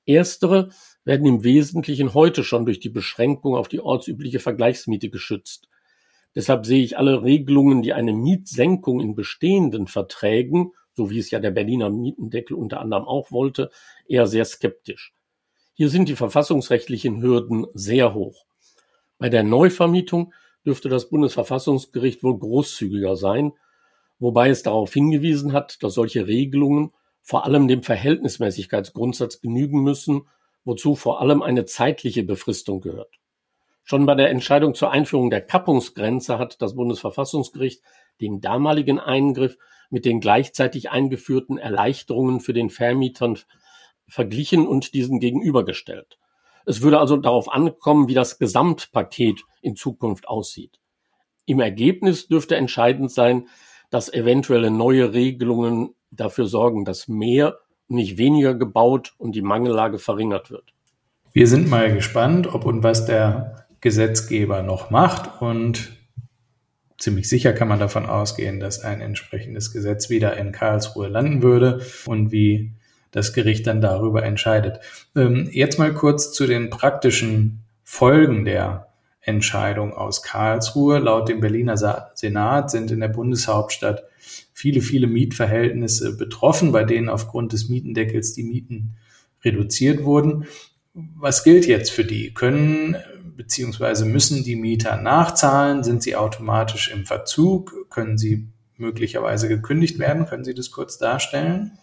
Erstere 0.05 0.69
werden 1.05 1.27
im 1.27 1.43
Wesentlichen 1.43 2.13
heute 2.13 2.43
schon 2.43 2.65
durch 2.65 2.79
die 2.79 2.89
Beschränkung 2.89 3.55
auf 3.55 3.67
die 3.67 3.79
ortsübliche 3.79 4.39
Vergleichsmiete 4.39 5.09
geschützt. 5.09 5.67
Deshalb 6.35 6.65
sehe 6.65 6.83
ich 6.83 6.97
alle 6.97 7.23
Regelungen, 7.23 7.81
die 7.81 7.93
eine 7.93 8.13
Mietsenkung 8.13 8.99
in 8.99 9.15
bestehenden 9.15 9.87
Verträgen, 9.87 10.71
so 11.01 11.09
wie 11.09 11.19
es 11.19 11.31
ja 11.31 11.39
der 11.39 11.51
Berliner 11.51 11.89
Mietendeckel 11.89 12.55
unter 12.55 12.79
anderem 12.79 13.05
auch 13.05 13.31
wollte, 13.31 13.71
eher 14.07 14.27
sehr 14.27 14.45
skeptisch. 14.45 15.13
Hier 15.73 15.89
sind 15.89 16.09
die 16.09 16.15
verfassungsrechtlichen 16.15 17.21
Hürden 17.21 17.65
sehr 17.73 18.13
hoch. 18.13 18.45
Bei 19.17 19.29
der 19.29 19.43
Neuvermietung 19.43 20.33
dürfte 20.65 20.89
das 20.89 21.09
Bundesverfassungsgericht 21.09 22.23
wohl 22.23 22.37
großzügiger 22.37 23.15
sein, 23.15 23.53
wobei 24.19 24.49
es 24.49 24.61
darauf 24.61 24.93
hingewiesen 24.93 25.53
hat, 25.53 25.81
dass 25.81 25.95
solche 25.95 26.27
Regelungen 26.27 26.91
vor 27.21 27.45
allem 27.45 27.67
dem 27.67 27.81
Verhältnismäßigkeitsgrundsatz 27.81 29.41
genügen 29.41 29.81
müssen 29.81 30.27
wozu 30.63 30.95
vor 30.95 31.21
allem 31.21 31.41
eine 31.41 31.65
zeitliche 31.65 32.23
Befristung 32.23 32.81
gehört. 32.81 33.19
Schon 33.83 34.05
bei 34.05 34.15
der 34.15 34.29
Entscheidung 34.29 34.75
zur 34.75 34.91
Einführung 34.91 35.29
der 35.29 35.41
Kappungsgrenze 35.41 36.37
hat 36.37 36.61
das 36.61 36.75
Bundesverfassungsgericht 36.75 37.81
den 38.21 38.41
damaligen 38.41 38.99
Eingriff 38.99 39.57
mit 39.91 40.05
den 40.05 40.19
gleichzeitig 40.19 40.89
eingeführten 40.89 41.57
Erleichterungen 41.57 42.39
für 42.39 42.53
den 42.53 42.71
Vermietern 42.71 43.37
verglichen 44.07 44.67
und 44.67 44.93
diesen 44.93 45.19
gegenübergestellt. 45.19 46.17
Es 46.65 46.81
würde 46.81 46.99
also 46.99 47.17
darauf 47.17 47.51
ankommen, 47.51 48.07
wie 48.07 48.13
das 48.13 48.39
Gesamtpaket 48.39 49.41
in 49.61 49.75
Zukunft 49.75 50.27
aussieht. 50.27 50.79
Im 51.45 51.59
Ergebnis 51.59 52.27
dürfte 52.27 52.55
entscheidend 52.55 53.11
sein, 53.11 53.47
dass 53.89 54.11
eventuelle 54.11 54.71
neue 54.71 55.13
Regelungen 55.13 55.95
dafür 56.11 56.45
sorgen, 56.45 56.85
dass 56.85 57.07
mehr 57.07 57.57
nicht 57.87 58.17
weniger 58.17 58.55
gebaut 58.55 59.13
und 59.17 59.35
die 59.35 59.41
Mangellage 59.41 59.99
verringert 59.99 60.49
wird. 60.49 60.73
Wir 61.33 61.47
sind 61.47 61.69
mal 61.69 61.93
gespannt, 61.93 62.53
ob 62.53 62.65
und 62.65 62.83
was 62.83 63.05
der 63.05 63.65
Gesetzgeber 63.81 64.61
noch 64.61 64.91
macht 64.91 65.41
und 65.41 66.00
ziemlich 67.01 67.27
sicher 67.27 67.51
kann 67.51 67.67
man 67.67 67.79
davon 67.79 68.05
ausgehen, 68.05 68.59
dass 68.59 68.79
ein 68.79 69.01
entsprechendes 69.01 69.73
Gesetz 69.73 70.09
wieder 70.09 70.37
in 70.37 70.51
Karlsruhe 70.51 71.07
landen 71.07 71.41
würde 71.41 71.81
und 72.05 72.31
wie 72.31 72.71
das 73.11 73.33
Gericht 73.33 73.67
dann 73.67 73.81
darüber 73.81 74.23
entscheidet. 74.23 74.79
Ähm, 75.15 75.49
jetzt 75.51 75.79
mal 75.79 75.93
kurz 75.93 76.31
zu 76.31 76.47
den 76.47 76.69
praktischen 76.69 77.63
Folgen 77.83 78.45
der 78.45 78.87
Entscheidung 79.19 79.93
aus 79.93 80.23
Karlsruhe. 80.23 80.99
Laut 80.99 81.27
dem 81.27 81.41
Berliner 81.41 81.75
Senat 81.77 82.71
sind 82.71 82.91
in 82.91 83.01
der 83.01 83.09
Bundeshauptstadt 83.09 84.03
viele, 84.53 84.81
viele 84.81 85.07
Mietverhältnisse 85.07 86.15
betroffen, 86.15 86.71
bei 86.71 86.83
denen 86.83 87.09
aufgrund 87.09 87.53
des 87.53 87.67
Mietendeckels 87.67 88.33
die 88.33 88.43
Mieten 88.43 88.95
reduziert 89.43 90.03
wurden. 90.03 90.45
Was 90.93 91.43
gilt 91.43 91.65
jetzt 91.65 91.91
für 91.91 92.05
die? 92.05 92.33
Können 92.33 92.95
bzw. 93.47 94.05
müssen 94.05 94.43
die 94.43 94.55
Mieter 94.55 94.97
nachzahlen? 94.97 95.83
Sind 95.83 96.03
sie 96.03 96.15
automatisch 96.15 96.91
im 96.91 97.05
Verzug? 97.05 97.89
Können 97.89 98.17
sie 98.17 98.47
möglicherweise 98.77 99.47
gekündigt 99.47 99.99
werden? 99.99 100.25
Können 100.25 100.43
Sie 100.43 100.53
das 100.53 100.71
kurz 100.71 100.97
darstellen? 100.97 101.77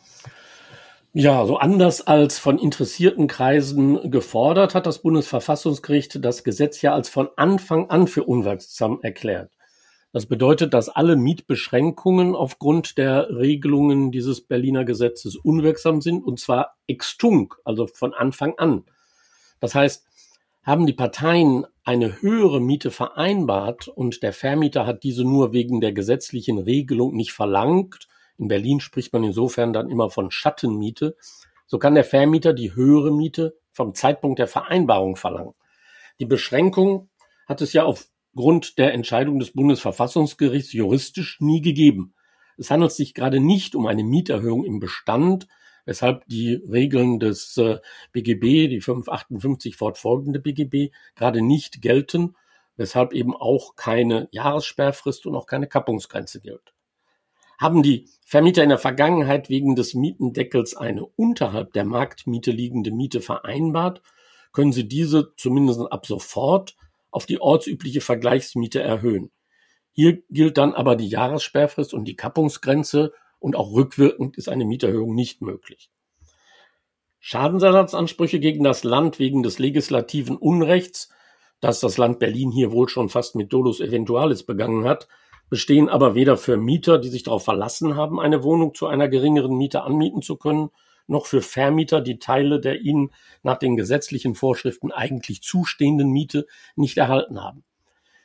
Ja, 1.15 1.47
so 1.47 1.57
anders 1.57 2.07
als 2.07 2.39
von 2.39 2.59
interessierten 2.59 3.29
Kreisen 3.29 4.11
gefordert, 4.11 4.75
hat 4.75 4.87
das 4.87 5.01
Bundesverfassungsgericht 5.01 6.23
das 6.25 6.45
Gesetz 6.45 6.83
ja 6.83 6.93
als 6.93 7.09
von 7.09 7.29
Anfang 7.37 7.89
an 7.89 8.07
für 8.07 8.25
unwirksam 8.25 9.01
erklärt. 9.03 9.51
Das 10.13 10.27
bedeutet, 10.27 10.75
dass 10.75 10.89
alle 10.89 11.17
Mietbeschränkungen 11.17 12.35
aufgrund 12.35 12.99
der 12.99 13.29
Regelungen 13.31 14.11
dieses 14.11 14.41
Berliner 14.43 14.85
Gesetzes 14.85 15.37
unwirksam 15.37 16.01
sind 16.01 16.25
und 16.25 16.41
zwar 16.41 16.77
extunk, 16.87 17.57
also 17.65 17.87
von 17.87 18.15
Anfang 18.15 18.59
an. 18.59 18.85
Das 19.61 19.75
heißt, 19.75 20.07
Haben 20.69 20.85
die 20.85 20.93
Parteien 20.93 21.65
eine 21.83 22.21
höhere 22.21 22.61
Miete 22.61 22.91
vereinbart 22.91 23.89
und 23.89 24.23
der 24.23 24.35
Vermieter 24.35 24.85
hat 24.85 25.03
diese 25.03 25.25
nur 25.25 25.55
wegen 25.55 25.81
der 25.81 25.93
gesetzlichen 25.93 26.59
Regelung 26.59 27.17
nicht 27.17 27.33
verlangt, 27.33 28.07
in 28.37 28.49
Berlin 28.49 28.79
spricht 28.79 29.15
man 29.15 29.25
insofern 29.25 29.73
dann 29.73 29.89
immer 29.89 30.11
von 30.11 30.31
Schattenmiete, 30.31 31.17
so 31.67 31.79
kann 31.79 31.95
der 31.95 32.05
Vermieter 32.05 32.53
die 32.53 32.75
höhere 32.75 33.11
Miete 33.11 33.57
vom 33.73 33.95
Zeitpunkt 33.95 34.41
der 34.41 34.47
Vereinbarung 34.47 35.17
verlangen. 35.17 35.55
Die 36.21 36.27
Beschränkung 36.27 37.09
hat 37.47 37.63
es 37.63 37.73
ja 37.73 37.85
aufgrund 37.85 38.77
der 38.77 38.93
Entscheidung 38.93 39.39
des 39.39 39.53
Bundesverfassungsgerichts 39.53 40.75
juristisch 40.75 41.41
nie 41.41 41.63
gegeben. 41.63 42.13
Es 42.59 42.71
handelt 42.71 42.93
sich 42.93 43.15
gerade 43.15 43.41
nicht 43.41 43.75
um 43.75 43.87
eine 43.87 44.05
Mieterhöhung 44.05 44.67
im 44.67 44.81
Bestand, 44.81 45.49
weshalb 45.89 46.27
die 46.27 46.53
Regeln 46.53 47.19
des 47.19 47.57
äh, 47.57 47.79
BGB, 48.13 48.69
die 48.69 48.83
558 48.83 49.75
fortfolgende 49.75 50.39
BGB, 50.39 50.93
gerade 51.17 51.41
nicht 51.41 51.81
gelten, 51.81 52.37
weshalb 52.77 53.15
eben 53.15 53.35
auch 53.35 53.75
keine 53.75 54.29
Jahressperrfrist 54.31 55.25
und 55.25 55.35
auch 55.35 55.47
keine 55.47 55.67
Kappungsgrenze 55.67 56.43
gilt. 56.43 56.75
Haben 57.59 57.83
die 57.83 58.07
Vermieter 58.23 58.63
in 58.63 58.69
der 58.69 58.77
Vergangenheit 58.77 59.49
wegen 59.49 59.77
des 59.77 59.95
Mietendeckels 59.95 60.77
eine 60.77 61.07
unterhalb 61.07 61.73
der 61.73 61.87
Marktmiete 61.87 62.51
liegende 62.51 62.91
Miete 62.91 63.23
vereinbart, 63.23 64.03
können 64.53 64.75
sie 64.75 64.87
diese 64.87 65.33
zumindest 65.39 65.81
ab 65.91 66.05
sofort 66.05 66.77
auf 67.11 67.25
die 67.25 67.41
ortsübliche 67.41 68.03
Vergleichsmiete 68.03 68.83
erhöhen. 68.83 69.31
Hier 69.93 70.23
gilt 70.29 70.59
dann 70.59 70.75
aber 70.75 70.97
die 70.97 71.09
Jahressperrfrist 71.09 71.95
und 71.95 72.05
die 72.05 72.15
Kappungsgrenze 72.17 73.15
und 73.39 73.57
auch 73.57 73.73
rückwirkend 73.73 74.37
ist 74.37 74.49
eine 74.49 74.65
Mieterhöhung 74.65 75.15
nicht 75.15 75.43
möglich. 75.43 75.91
Schadensersatzansprüche 77.21 78.41
gegen 78.41 78.65
das 78.65 78.85
Land 78.85 79.19
wegen 79.19 79.43
des 79.43 79.59
legislativen 79.59 80.37
Unrechts, 80.37 81.11
das 81.61 81.81
das 81.81 81.99
Land 81.99 82.21
Berlin 82.21 82.51
hier 82.51 82.71
wohl 82.71 82.89
schon 82.89 83.09
fast 83.09 83.35
mit 83.35 83.53
Dolus 83.53 83.81
Eventualis 83.81 84.45
begangen 84.45 84.85
hat, 84.85 85.09
bestehen 85.51 85.89
aber 85.89 86.15
weder 86.15 86.37
für 86.37 86.57
Mieter, 86.57 86.99
die 86.99 87.09
sich 87.09 87.23
darauf 87.23 87.45
verlassen 87.45 87.97
haben, 87.97 88.21
eine 88.21 88.45
Wohnung 88.45 88.75
zu 88.75 88.87
einer 88.87 89.09
geringeren 89.09 89.57
Miete 89.57 89.83
anmieten 89.83 90.23
zu 90.23 90.37
können, 90.37 90.71
noch 91.07 91.27
für 91.27 91.41
Vermieter, 91.43 92.01
die 92.01 92.19
Teile 92.19 92.61
der 92.61 92.83
ihnen 92.83 93.11
nach 93.43 93.59
den 93.59 93.77
gesetzlichen 93.77 94.35
Vorschriften 94.35 94.93
eigentlich 94.93 95.43
zustehenden 95.43 96.11
Miete 96.11 96.47
nicht 96.77 96.99
erhalten 96.99 97.43
haben. 97.43 97.65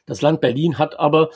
Das 0.06 0.22
Land 0.22 0.42
Berlin 0.42 0.78
hat 0.78 1.00
aber 1.00 1.30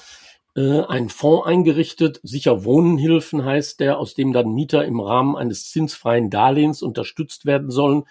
äh, 0.57 0.81
einen 0.87 1.09
Fonds 1.09 1.45
eingerichtet. 1.45 2.19
Sicher 2.23 2.65
Wohnenhilfen 2.65 3.45
heißt 3.45 3.79
der, 3.79 3.99
aus 3.99 4.15
dem 4.15 4.33
dann 4.33 4.51
Mieter 4.51 4.83
im 4.83 4.99
Rahmen 4.99 5.37
eines 5.37 5.69
zinsfreien 5.69 6.31
Darlehens 6.31 6.81
unterstützt 6.81 7.45
werden 7.45 7.69
sollen, 7.69 8.03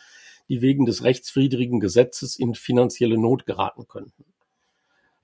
die 0.48 0.62
wegen 0.62 0.86
des 0.86 1.02
rechtswidrigen 1.02 1.80
Gesetzes 1.80 2.36
in 2.36 2.54
finanzielle 2.54 3.18
Not 3.18 3.46
geraten 3.46 3.88
könnten. 3.88 4.24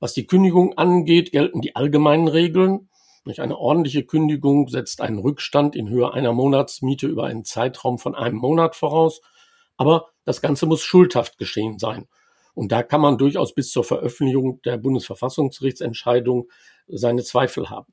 Was 0.00 0.14
die 0.14 0.26
Kündigung 0.26 0.76
angeht, 0.76 1.30
gelten 1.30 1.60
die 1.60 1.76
allgemeinen 1.76 2.26
Regeln. 2.26 2.88
Eine 3.24 3.56
ordentliche 3.56 4.02
Kündigung 4.02 4.66
setzt 4.66 5.00
einen 5.00 5.18
Rückstand 5.18 5.76
in 5.76 5.88
Höhe 5.88 6.12
einer 6.12 6.32
Monatsmiete 6.32 7.06
über 7.06 7.26
einen 7.26 7.44
Zeitraum 7.44 8.00
von 8.00 8.16
einem 8.16 8.38
Monat 8.38 8.74
voraus. 8.74 9.20
Aber 9.76 10.08
das 10.24 10.40
Ganze 10.40 10.66
muss 10.66 10.82
schuldhaft 10.82 11.38
geschehen 11.38 11.78
sein. 11.78 12.08
Und 12.54 12.72
da 12.72 12.82
kann 12.82 13.00
man 13.00 13.18
durchaus 13.18 13.54
bis 13.54 13.70
zur 13.70 13.84
Veröffentlichung 13.84 14.60
der 14.62 14.76
Bundesverfassungsgerichtsentscheidung 14.76 16.50
seine 16.86 17.22
Zweifel 17.22 17.70
haben. 17.70 17.92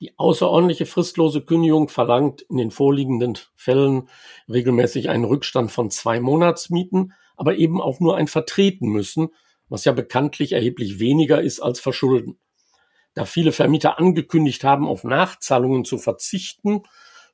Die 0.00 0.18
außerordentliche 0.18 0.84
fristlose 0.84 1.40
Kündigung 1.40 1.88
verlangt 1.88 2.42
in 2.42 2.58
den 2.58 2.70
vorliegenden 2.70 3.38
Fällen 3.54 4.08
regelmäßig 4.48 5.08
einen 5.08 5.24
Rückstand 5.24 5.72
von 5.72 5.90
zwei 5.90 6.20
Monatsmieten, 6.20 7.14
aber 7.36 7.56
eben 7.56 7.80
auch 7.80 7.98
nur 8.00 8.16
ein 8.16 8.28
Vertreten 8.28 8.88
müssen, 8.88 9.28
was 9.68 9.84
ja 9.84 9.92
bekanntlich 9.92 10.52
erheblich 10.52 10.98
weniger 10.98 11.40
ist 11.40 11.60
als 11.60 11.80
Verschulden. 11.80 12.38
Da 13.14 13.24
viele 13.24 13.52
Vermieter 13.52 13.98
angekündigt 13.98 14.64
haben, 14.64 14.86
auf 14.86 15.02
Nachzahlungen 15.02 15.86
zu 15.86 15.96
verzichten, 15.96 16.82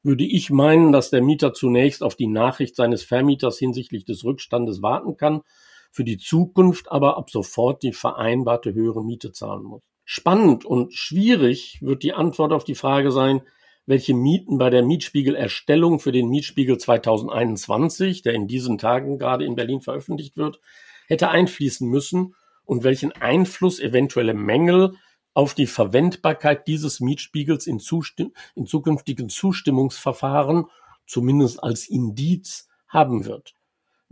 würde 0.05 0.25
ich 0.25 0.51
meinen, 0.51 0.93
dass 0.93 1.11
der 1.11 1.23
Mieter 1.23 1.55
zunächst 1.55 2.03
auf 2.03 2.15
die 2.15 2.29
Nachricht 2.29 2.77
seines 2.77 3.03
Vermieters 3.03 3.59
hinsichtlich 3.59 4.05
des 4.05 4.25
Rückstandes 4.25 4.83
warten 4.83 5.17
kann, 5.17 5.43
für 5.93 6.05
die 6.05 6.19
Zukunft 6.19 6.91
aber 6.91 7.17
ab 7.17 7.31
sofort 7.31 7.83
die 7.83 7.93
vereinbarte 7.93 8.75
höhere 8.75 9.05
Miete 9.05 9.33
zahlen 9.33 9.63
muss. 9.63 9.83
Spannend 10.05 10.65
und 10.65 10.93
schwierig 10.93 11.79
wird 11.81 12.03
die 12.03 12.15
Antwort 12.15 12.53
auf 12.53 12.65
die 12.65 12.75
Frage 12.75 13.13
sein, 13.13 13.43
welche 13.87 14.15
Mieten 14.15 14.59
bei 14.59 14.71
der 14.71 14.83
Mietspiegelerstellung 14.83 16.01
für 16.01 16.13
den 16.13 16.29
Mietspiegel 16.29 16.79
2021, 16.79 18.23
der 18.23 18.33
in 18.33 18.47
diesen 18.47 18.79
Tagen 18.79 19.19
gerade 19.19 19.45
in 19.45 19.55
Berlin 19.55 19.81
veröffentlicht 19.81 20.37
wird, 20.37 20.61
hätte 21.09 21.29
einfließen 21.29 21.89
müssen 21.89 22.35
und 22.65 22.85
welchen 22.85 23.13
Einfluss 23.13 23.81
eventuelle 23.81 24.35
Mängel 24.35 24.95
auf 25.35 25.55
die 25.55 25.67
Verwendbarkeit 25.67 26.67
dieses 26.67 27.01
Mietspiegels 27.01 27.67
in, 27.67 27.81
Zustimm 27.81 28.33
in 28.55 28.67
zukünftigen 28.67 29.29
Zustimmungsverfahren 29.29 30.67
zumindest 31.07 31.63
als 31.63 31.89
Indiz 31.89 32.69
haben 32.89 33.25
wird. 33.25 33.55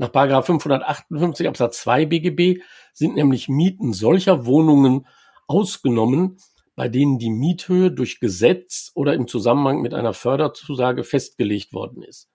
Nach 0.01 0.11
558 0.11 1.47
Absatz 1.47 1.83
2 1.83 2.07
BGB 2.07 2.63
sind 2.95 3.17
nämlich 3.17 3.51
Mieten 3.51 3.93
solcher 3.93 4.47
Wohnungen 4.47 5.07
ausgenommen, 5.47 6.39
bei 6.75 6.89
denen 6.89 7.19
die 7.19 7.29
Miethöhe 7.29 7.91
durch 7.93 8.19
Gesetz 8.19 8.93
oder 8.95 9.13
im 9.13 9.29
Zusammenhang 9.29 9.83
mit 9.83 9.93
einer 9.93 10.15
Förderzusage 10.15 11.05
festgelegt 11.05 11.75
worden 11.75 12.03
ist. 12.03 12.31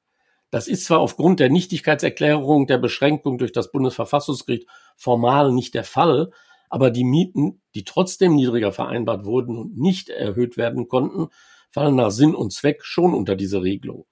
Das 0.51 0.67
ist 0.67 0.85
zwar 0.85 0.99
aufgrund 0.99 1.39
der 1.39 1.49
Nichtigkeitserklärung 1.49 2.67
der 2.67 2.77
Beschränkung 2.77 3.39
durch 3.39 3.51
das 3.51 3.71
Bundesverfassungsgericht 3.71 4.67
formal 4.95 5.51
nicht 5.51 5.73
der 5.73 5.85
Fall, 5.85 6.29
aber 6.69 6.91
die 6.91 7.03
Mieten, 7.03 7.63
die 7.73 7.83
trotzdem 7.83 8.35
niedriger 8.35 8.73
vereinbart 8.73 9.25
wurden 9.25 9.57
und 9.57 9.75
nicht 9.75 10.09
erhöht 10.09 10.55
werden 10.55 10.87
konnten, 10.87 11.29
fallen 11.71 11.95
nach 11.95 12.11
Sinn 12.11 12.35
und 12.35 12.53
Zweck 12.53 12.83
schon 12.83 13.15
unter 13.15 13.35
diese 13.35 13.63
Regelung. 13.63 14.05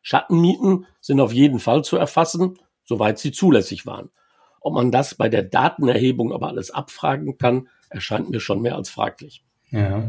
Schattenmieten 0.00 0.86
sind 1.02 1.20
auf 1.20 1.34
jeden 1.34 1.58
Fall 1.58 1.84
zu 1.84 1.98
erfassen, 1.98 2.58
soweit 2.84 3.18
sie 3.18 3.32
zulässig 3.32 3.86
waren. 3.86 4.10
Ob 4.60 4.74
man 4.74 4.90
das 4.90 5.14
bei 5.14 5.28
der 5.28 5.42
Datenerhebung 5.42 6.32
aber 6.32 6.48
alles 6.48 6.70
abfragen 6.70 7.36
kann, 7.38 7.68
erscheint 7.90 8.30
mir 8.30 8.40
schon 8.40 8.62
mehr 8.62 8.76
als 8.76 8.88
fraglich. 8.88 9.44
Ja, 9.70 10.04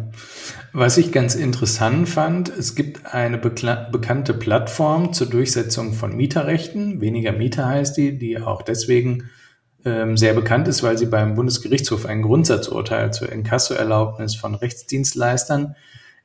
was 0.74 0.98
ich 0.98 1.12
ganz 1.12 1.34
interessant 1.34 2.08
fand, 2.08 2.50
es 2.50 2.75
gibt 2.75 3.13
eine 3.13 3.38
bekannte 3.39 4.34
Plattform 4.34 5.12
zur 5.12 5.27
Durchsetzung 5.27 5.94
von 5.94 6.15
Mieterrechten. 6.15 7.01
Weniger 7.01 7.32
Mieter 7.32 7.67
heißt 7.67 7.98
die, 7.98 8.17
die 8.17 8.39
auch 8.39 8.62
deswegen 8.62 9.29
ähm, 9.84 10.17
sehr 10.17 10.34
bekannt 10.34 10.67
ist, 10.67 10.84
weil 10.84 10.98
sie 10.98 11.08
beim 11.08 11.36
Bundesgerichtshof 11.36 12.05
ein 12.05 12.22
Grundsatzurteil 12.22 13.12
zur 13.12 13.32
Inkassoerlaubnis 13.32 14.36
von 14.36 14.55
Rechtsdienstleistern 14.55 15.75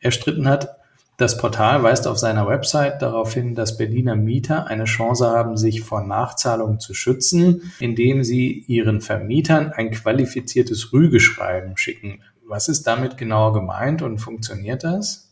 erstritten 0.01 0.49
hat. 0.49 0.80
Das 1.21 1.37
Portal 1.37 1.83
weist 1.83 2.07
auf 2.07 2.17
seiner 2.17 2.49
Website 2.49 3.03
darauf 3.03 3.35
hin, 3.35 3.55
dass 3.55 3.77
Berliner 3.77 4.17
Mieter 4.17 4.69
eine 4.69 4.87
Chance 4.87 5.29
haben, 5.29 5.59
sich 5.59 5.83
vor 5.83 6.01
Nachzahlungen 6.03 6.81
zu 6.81 6.95
schützen, 6.95 7.75
indem 7.79 8.25
sie 8.25 8.65
ihren 8.67 9.03
Vermietern 9.03 9.71
ein 9.71 9.91
qualifiziertes 9.91 10.95
Rügeschreiben 10.95 11.77
schicken. 11.77 12.23
Was 12.47 12.71
ist 12.71 12.87
damit 12.87 13.19
genau 13.19 13.53
gemeint 13.53 14.01
und 14.01 14.17
funktioniert 14.17 14.83
das? 14.83 15.31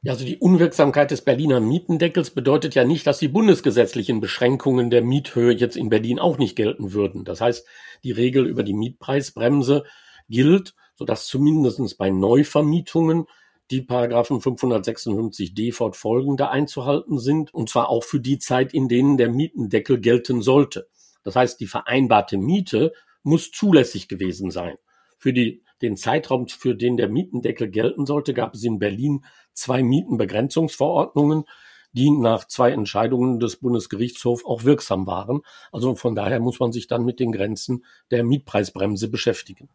Ja, 0.00 0.14
also 0.14 0.24
die 0.24 0.38
Unwirksamkeit 0.38 1.10
des 1.10 1.20
Berliner 1.20 1.60
Mietendeckels 1.60 2.30
bedeutet 2.30 2.74
ja 2.74 2.84
nicht, 2.84 3.06
dass 3.06 3.18
die 3.18 3.28
bundesgesetzlichen 3.28 4.22
Beschränkungen 4.22 4.88
der 4.88 5.02
Miethöhe 5.02 5.52
jetzt 5.52 5.76
in 5.76 5.90
Berlin 5.90 6.18
auch 6.18 6.38
nicht 6.38 6.56
gelten 6.56 6.94
würden. 6.94 7.26
Das 7.26 7.42
heißt, 7.42 7.66
die 8.02 8.12
Regel 8.12 8.46
über 8.46 8.62
die 8.62 8.72
Mietpreisbremse 8.72 9.84
gilt, 10.30 10.74
sodass 10.94 11.26
zumindest 11.26 11.98
bei 11.98 12.08
Neuvermietungen 12.08 13.26
die 13.70 13.82
Paragraphen 13.82 14.40
556d 14.40 15.72
fortfolgende 15.72 16.50
einzuhalten 16.50 17.18
sind, 17.18 17.52
und 17.52 17.68
zwar 17.68 17.88
auch 17.88 18.04
für 18.04 18.20
die 18.20 18.38
Zeit, 18.38 18.72
in 18.72 18.88
denen 18.88 19.16
der 19.16 19.28
Mietendeckel 19.30 20.00
gelten 20.00 20.42
sollte. 20.42 20.88
Das 21.24 21.34
heißt, 21.34 21.58
die 21.60 21.66
vereinbarte 21.66 22.38
Miete 22.38 22.92
muss 23.22 23.50
zulässig 23.50 24.06
gewesen 24.08 24.50
sein. 24.50 24.76
Für 25.18 25.32
die 25.32 25.62
den 25.82 25.96
Zeitraum, 25.96 26.48
für 26.48 26.74
den 26.74 26.96
der 26.96 27.08
Mietendeckel 27.08 27.68
gelten 27.68 28.06
sollte, 28.06 28.32
gab 28.34 28.54
es 28.54 28.64
in 28.64 28.78
Berlin 28.78 29.24
zwei 29.52 29.82
Mietenbegrenzungsverordnungen, 29.82 31.44
die 31.92 32.10
nach 32.10 32.46
zwei 32.46 32.70
Entscheidungen 32.70 33.40
des 33.40 33.56
Bundesgerichtshofs 33.56 34.44
auch 34.44 34.64
wirksam 34.64 35.06
waren. 35.06 35.40
Also 35.72 35.94
von 35.94 36.14
daher 36.14 36.40
muss 36.40 36.60
man 36.60 36.72
sich 36.72 36.86
dann 36.86 37.04
mit 37.04 37.20
den 37.20 37.32
Grenzen 37.32 37.84
der 38.10 38.22
Mietpreisbremse 38.22 39.08
beschäftigen. 39.08 39.68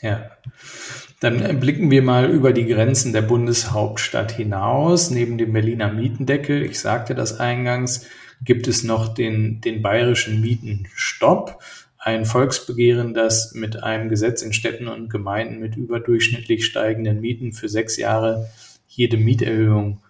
Ja, 0.00 0.30
dann 1.20 1.58
blicken 1.58 1.90
wir 1.90 2.02
mal 2.02 2.30
über 2.30 2.52
die 2.52 2.66
Grenzen 2.66 3.12
der 3.12 3.22
Bundeshauptstadt 3.22 4.32
hinaus. 4.32 5.10
Neben 5.10 5.38
dem 5.38 5.52
Berliner 5.52 5.92
Mietendeckel, 5.92 6.62
ich 6.62 6.78
sagte 6.78 7.14
das 7.14 7.40
eingangs, 7.40 8.06
gibt 8.44 8.68
es 8.68 8.84
noch 8.84 9.08
den, 9.08 9.60
den 9.60 9.82
bayerischen 9.82 10.40
Mietenstopp 10.40 11.60
ein 11.98 12.24
Volksbegehren, 12.24 13.12
das 13.12 13.54
mit 13.54 13.82
einem 13.82 14.08
Gesetz 14.08 14.42
in 14.42 14.52
Städten 14.52 14.86
und 14.86 15.10
Gemeinden 15.10 15.58
mit 15.58 15.76
überdurchschnittlich 15.76 16.64
steigenden 16.64 17.20
Mieten 17.20 17.52
für 17.52 17.68
sechs 17.68 17.96
Jahre 17.96 18.48
jede 18.86 19.16
Mieterhöhung 19.16 20.00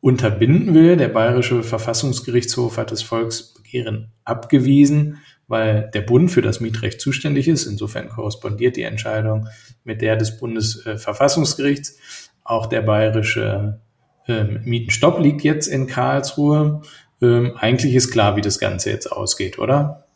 unterbinden 0.00 0.74
will. 0.74 0.96
Der 0.96 1.08
Bayerische 1.08 1.62
Verfassungsgerichtshof 1.62 2.76
hat 2.76 2.90
das 2.90 3.02
Volksbegehren 3.02 4.10
abgewiesen, 4.24 5.18
weil 5.50 5.90
der 5.92 6.02
Bund 6.02 6.30
für 6.30 6.42
das 6.42 6.60
Mietrecht 6.60 7.00
zuständig 7.00 7.48
ist. 7.48 7.66
Insofern 7.66 8.08
korrespondiert 8.08 8.76
die 8.76 8.84
Entscheidung 8.84 9.48
mit 9.82 10.00
der 10.00 10.14
des 10.14 10.38
Bundesverfassungsgerichts. 10.38 12.30
Auch 12.44 12.66
der 12.66 12.82
bayerische 12.82 13.80
ähm, 14.28 14.60
Mietenstopp 14.64 15.18
liegt 15.18 15.42
jetzt 15.42 15.66
in 15.66 15.88
Karlsruhe. 15.88 16.82
Ähm, 17.20 17.56
eigentlich 17.58 17.96
ist 17.96 18.12
klar, 18.12 18.36
wie 18.36 18.42
das 18.42 18.60
Ganze 18.60 18.90
jetzt 18.90 19.10
ausgeht, 19.10 19.58
oder? 19.58 20.06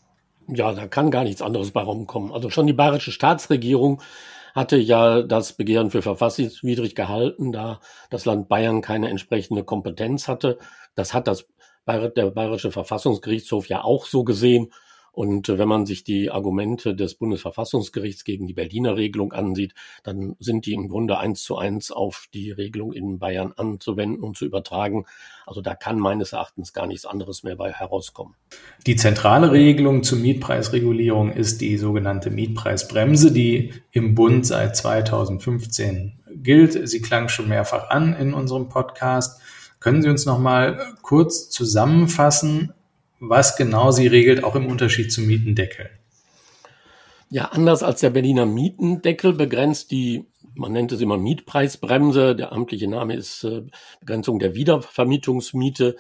Ja, 0.47 0.73
da 0.73 0.87
kann 0.87 1.11
gar 1.11 1.25
nichts 1.25 1.43
anderes 1.43 1.73
bei 1.73 1.83
rumkommen. 1.83 2.31
Also 2.31 2.49
schon 2.49 2.69
die 2.69 2.73
bayerische 2.73 3.11
Staatsregierung 3.11 4.01
hatte 4.55 4.77
ja 4.77 5.23
das 5.23 5.55
Begehren 5.55 5.91
für 5.91 6.01
verfassungswidrig 6.01 6.95
gehalten, 6.95 7.51
da 7.51 7.81
das 8.09 8.25
Land 8.25 8.49
Bayern 8.49 8.83
keine 8.83 9.11
entsprechende 9.11 9.65
Kompetenz 9.65 10.29
hatte. 10.29 10.59
Das 10.95 11.13
hat 11.13 11.27
das 11.27 11.49
der 11.89 12.31
Bayerische 12.31 12.71
Verfassungsgerichtshof 12.71 13.69
ja 13.69 13.83
auch 13.83 14.07
so 14.07 14.23
gesehen. 14.23 14.71
Und 15.15 15.49
äh, 15.49 15.59
wenn 15.59 15.69
man 15.69 15.87
sich 15.87 16.03
die 16.03 16.31
Argumente 16.31 16.95
des 16.95 17.15
Bundesverfassungsgerichts 17.15 18.25
gegen 18.25 18.47
die 18.47 18.53
Berliner 18.53 18.97
Regelung 18.97 19.33
ansieht, 19.33 19.75
dann 20.03 20.35
sind 20.41 20.67
die 20.67 20.75
im 20.75 20.89
Grunde 20.89 21.19
eins 21.19 21.43
zu 21.43 21.57
eins 21.57 21.93
auf 21.93 22.27
die 22.35 22.51
Regelung 22.51 22.93
in 22.93 23.21
Bayern 23.21 23.53
anzuwenden 23.57 24.23
und 24.23 24.37
zu 24.37 24.45
übertragen. 24.45 25.07
Also 25.47 25.61
da 25.61 25.75
kann 25.75 25.99
meines 25.99 26.33
Erachtens 26.33 26.73
gar 26.73 26.87
nichts 26.87 27.07
anderes 27.07 27.45
mehr 27.45 27.55
bei 27.55 27.73
herauskommen. 27.73 28.35
Die 28.87 28.97
zentrale 28.97 29.53
Regelung 29.53 30.03
zur 30.03 30.19
Mietpreisregulierung 30.19 31.33
ist 31.33 31.61
die 31.61 31.77
sogenannte 31.77 32.31
Mietpreisbremse, 32.31 33.31
die 33.31 33.73
im 33.93 34.15
Bund 34.15 34.45
seit 34.47 34.77
2015 34.77 36.19
gilt. 36.43 36.89
Sie 36.89 37.01
klang 37.01 37.29
schon 37.29 37.49
mehrfach 37.49 37.91
an 37.91 38.15
in 38.15 38.35
unserem 38.35 38.69
Podcast. 38.69 39.41
Können 39.79 40.03
Sie 40.03 40.09
uns 40.09 40.27
noch 40.27 40.39
mal 40.39 40.95
kurz 41.03 41.51
zusammenfassen, 41.51 42.74
was 43.29 43.57
genau 43.57 43.91
sie 43.91 44.07
regelt, 44.07 44.45
auch 44.45 44.55
im 44.55 44.67
Unterschied 44.67 45.13
zum 45.13 45.27
Mietendeckel. 45.27 45.91
Ja, 47.31 47.47
anders 47.47 47.83
als 47.83 48.01
der 48.01 48.11
Berliner 48.11 48.47
Mietendeckel 48.47 49.33
begrenzt 49.33 49.91
die, 49.91 50.27
man 50.55 50.73
nennt 50.73 50.93
es 50.93 51.01
immer 51.01 51.17
Mietpreisbremse, 51.17 52.37
der 52.37 52.53
amtliche 52.53 52.89
Name 52.89 53.17
ist 53.17 53.45
äh, 53.45 53.63
Begrenzung 54.01 54.39
der 54.39 54.55
Wiedervermietungsmiete, 54.55 55.97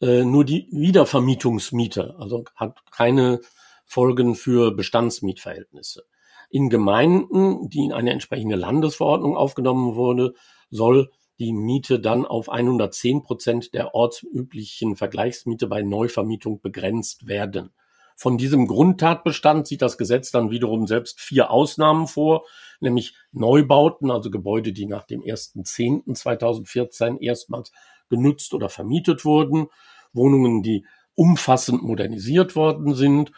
äh, 0.00 0.24
nur 0.24 0.44
die 0.44 0.68
Wiedervermietungsmiete, 0.70 2.14
also 2.18 2.44
hat 2.54 2.78
keine 2.92 3.40
Folgen 3.84 4.34
für 4.34 4.70
Bestandsmietverhältnisse. 4.70 6.04
In 6.50 6.70
Gemeinden, 6.70 7.68
die 7.68 7.84
in 7.84 7.92
eine 7.92 8.12
entsprechende 8.12 8.56
Landesverordnung 8.56 9.36
aufgenommen 9.36 9.96
wurde, 9.96 10.34
soll 10.70 11.10
die 11.38 11.52
Miete 11.52 12.00
dann 12.00 12.26
auf 12.26 12.48
110 12.48 13.22
Prozent 13.22 13.74
der 13.74 13.94
ortsüblichen 13.94 14.96
Vergleichsmiete 14.96 15.66
bei 15.66 15.82
Neuvermietung 15.82 16.60
begrenzt 16.60 17.26
werden. 17.26 17.70
Von 18.16 18.36
diesem 18.36 18.66
Grundtatbestand 18.66 19.68
sieht 19.68 19.80
das 19.80 19.96
Gesetz 19.96 20.32
dann 20.32 20.50
wiederum 20.50 20.88
selbst 20.88 21.20
vier 21.20 21.52
Ausnahmen 21.52 22.08
vor, 22.08 22.44
nämlich 22.80 23.14
Neubauten, 23.30 24.10
also 24.10 24.28
Gebäude, 24.28 24.72
die 24.72 24.86
nach 24.86 25.04
dem 25.04 25.20
1.10.2014 25.22 27.20
erstmals 27.20 27.70
genutzt 28.10 28.54
oder 28.54 28.68
vermietet 28.68 29.24
wurden, 29.24 29.68
Wohnungen, 30.12 30.64
die 30.64 30.84
umfassend 31.14 31.84
modernisiert 31.84 32.56
worden 32.56 32.94
sind. 32.94 33.30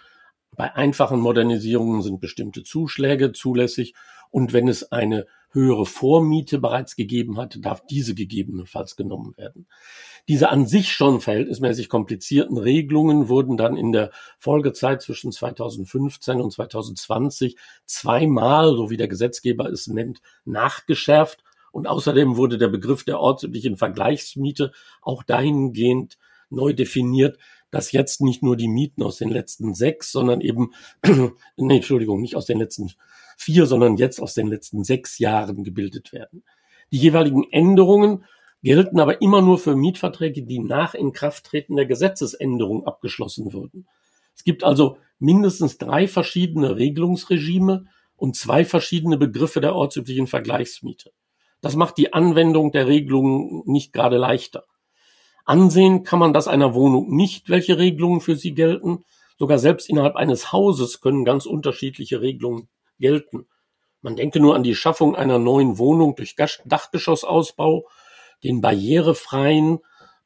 Bei 0.56 0.74
einfachen 0.74 1.20
Modernisierungen 1.20 2.00
sind 2.00 2.20
bestimmte 2.20 2.62
Zuschläge 2.62 3.32
zulässig 3.32 3.94
und 4.30 4.54
wenn 4.54 4.66
es 4.66 4.92
eine 4.92 5.26
höhere 5.52 5.86
Vormiete 5.86 6.58
bereits 6.58 6.96
gegeben 6.96 7.38
hat, 7.38 7.58
darf 7.60 7.84
diese 7.86 8.14
gegebenenfalls 8.14 8.96
genommen 8.96 9.34
werden. 9.36 9.66
Diese 10.28 10.50
an 10.50 10.66
sich 10.66 10.92
schon 10.92 11.20
verhältnismäßig 11.20 11.88
komplizierten 11.88 12.56
Regelungen 12.56 13.28
wurden 13.28 13.56
dann 13.56 13.76
in 13.76 13.92
der 13.92 14.10
Folgezeit 14.38 15.02
zwischen 15.02 15.32
2015 15.32 16.40
und 16.40 16.52
2020 16.52 17.56
zweimal, 17.84 18.76
so 18.76 18.90
wie 18.90 18.96
der 18.96 19.08
Gesetzgeber 19.08 19.66
es 19.70 19.88
nennt, 19.88 20.20
nachgeschärft. 20.44 21.42
Und 21.72 21.86
außerdem 21.86 22.36
wurde 22.36 22.58
der 22.58 22.68
Begriff 22.68 23.04
der 23.04 23.20
ortsüblichen 23.20 23.76
Vergleichsmiete 23.76 24.72
auch 25.02 25.22
dahingehend 25.22 26.18
neu 26.50 26.72
definiert, 26.72 27.38
dass 27.70 27.92
jetzt 27.92 28.20
nicht 28.20 28.42
nur 28.42 28.56
die 28.56 28.68
Mieten 28.68 29.02
aus 29.02 29.18
den 29.18 29.30
letzten 29.30 29.74
sechs, 29.74 30.10
sondern 30.10 30.40
eben, 30.40 30.72
nee, 31.56 31.76
Entschuldigung, 31.76 32.20
nicht 32.20 32.36
aus 32.36 32.46
den 32.46 32.58
letzten 32.58 32.90
vier, 33.40 33.66
sondern 33.66 33.96
jetzt 33.96 34.20
aus 34.20 34.34
den 34.34 34.48
letzten 34.48 34.84
sechs 34.84 35.18
Jahren 35.18 35.64
gebildet 35.64 36.12
werden. 36.12 36.44
Die 36.92 36.98
jeweiligen 36.98 37.44
Änderungen 37.50 38.24
gelten 38.62 39.00
aber 39.00 39.22
immer 39.22 39.40
nur 39.40 39.58
für 39.58 39.74
Mietverträge, 39.74 40.42
die 40.42 40.58
nach 40.58 40.94
Inkrafttreten 40.94 41.76
der 41.76 41.86
Gesetzesänderung 41.86 42.86
abgeschlossen 42.86 43.54
wurden. 43.54 43.86
Es 44.36 44.44
gibt 44.44 44.62
also 44.62 44.98
mindestens 45.18 45.78
drei 45.78 46.06
verschiedene 46.06 46.76
Regelungsregime 46.76 47.86
und 48.16 48.36
zwei 48.36 48.66
verschiedene 48.66 49.16
Begriffe 49.16 49.62
der 49.62 49.74
ortsüblichen 49.74 50.26
Vergleichsmiete. 50.26 51.10
Das 51.62 51.76
macht 51.76 51.96
die 51.96 52.12
Anwendung 52.12 52.72
der 52.72 52.86
Regelungen 52.86 53.62
nicht 53.64 53.94
gerade 53.94 54.18
leichter. 54.18 54.64
Ansehen 55.46 56.02
kann 56.02 56.18
man 56.18 56.34
das 56.34 56.46
einer 56.46 56.74
Wohnung 56.74 57.14
nicht, 57.16 57.48
welche 57.48 57.78
Regelungen 57.78 58.20
für 58.20 58.36
sie 58.36 58.52
gelten. 58.52 59.04
Sogar 59.38 59.58
selbst 59.58 59.88
innerhalb 59.88 60.16
eines 60.16 60.52
Hauses 60.52 61.00
können 61.00 61.24
ganz 61.24 61.46
unterschiedliche 61.46 62.20
Regelungen 62.20 62.68
gelten. 63.00 63.46
Man 64.02 64.16
denke 64.16 64.40
nur 64.40 64.54
an 64.54 64.62
die 64.62 64.74
Schaffung 64.74 65.14
einer 65.14 65.38
neuen 65.38 65.78
Wohnung 65.78 66.14
durch 66.14 66.36
Dachgeschossausbau, 66.36 67.86
den 68.42 68.60
barrierefreien 68.60 69.80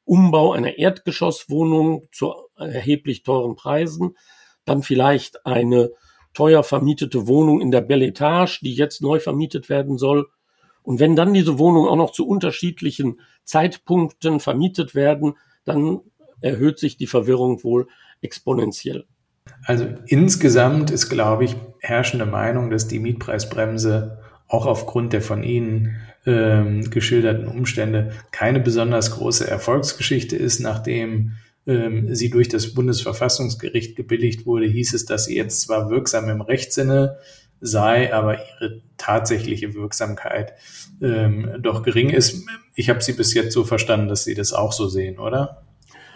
Umbau 0.05 0.53
einer 0.53 0.79
Erdgeschosswohnung 0.79 2.09
zu 2.13 2.35
erheblich 2.57 3.23
teuren 3.23 3.57
Preisen, 3.57 4.17
dann 4.65 4.83
vielleicht 4.83 5.47
eine 5.47 5.91
teuer 6.35 6.63
vermietete 6.63 7.27
Wohnung 7.27 7.61
in 7.61 7.71
der 7.71 7.81
Belle 7.81 8.07
Etage, 8.07 8.61
die 8.61 8.75
jetzt 8.75 9.01
neu 9.01 9.19
vermietet 9.19 9.69
werden 9.69 9.99
soll. 9.99 10.29
Und 10.83 11.01
wenn 11.01 11.17
dann 11.17 11.33
diese 11.33 11.59
Wohnungen 11.59 11.89
auch 11.89 11.97
noch 11.97 12.13
zu 12.13 12.27
unterschiedlichen 12.27 13.21
Zeitpunkten 13.45 14.41
vermietet 14.41 14.95
werden, 14.95 15.39
dann 15.65 16.01
erhöht 16.41 16.79
sich 16.79 16.97
die 16.97 17.07
Verwirrung 17.07 17.65
wohl 17.65 17.89
exponentiell. 18.21 19.07
Also 19.65 19.87
insgesamt 20.07 20.91
ist, 20.91 21.09
glaube 21.09 21.45
ich, 21.45 21.57
herrschende 21.81 22.27
Meinung, 22.27 22.71
dass 22.71 22.89
die 22.89 22.99
Mietpreisbremse 22.99 24.19
auch 24.47 24.67
aufgrund 24.67 25.13
der 25.13 25.23
von 25.23 25.43
Ihnen 25.43 25.97
ähm, 26.27 26.91
geschilderten 26.91 27.49
Umstände 27.49 28.13
keine 28.31 28.61
besonders 28.61 29.13
große 29.13 29.49
Erfolgsgeschichte 29.49 30.37
ist. 30.37 30.61
Nachdem 30.61 31.33
ähm, 31.67 32.15
sie 32.15 32.31
durch 32.31 32.49
das 32.49 32.75
Bundesverfassungsgericht 32.75 33.97
gebilligt 33.97 34.47
wurde, 34.47 34.67
hieß 34.67 34.95
es, 34.95 35.07
dass 35.07 35.27
sie 35.27 35.37
jetzt 35.37 35.63
zwar 35.63 35.91
wirksam 35.91 36.29
im 36.29 36.41
Rechtssinne 36.43 37.19
sei, 37.61 38.13
aber 38.13 38.39
ihre 38.39 38.83
tatsächliche 38.99 39.75
Wirksamkeit 39.75 40.53
ähm, 41.01 41.57
doch 41.61 41.83
gering 41.83 42.11
ist. 42.11 42.47
Ich 42.75 42.91
habe 42.91 43.03
Sie 43.03 43.15
bis 43.15 43.33
jetzt 43.33 43.53
so 43.53 43.65
verstanden, 43.65 44.09
dass 44.09 44.25
Sie 44.25 44.35
das 44.35 44.53
auch 44.53 44.73
so 44.73 44.89
sehen, 44.89 45.19
oder? 45.19 45.63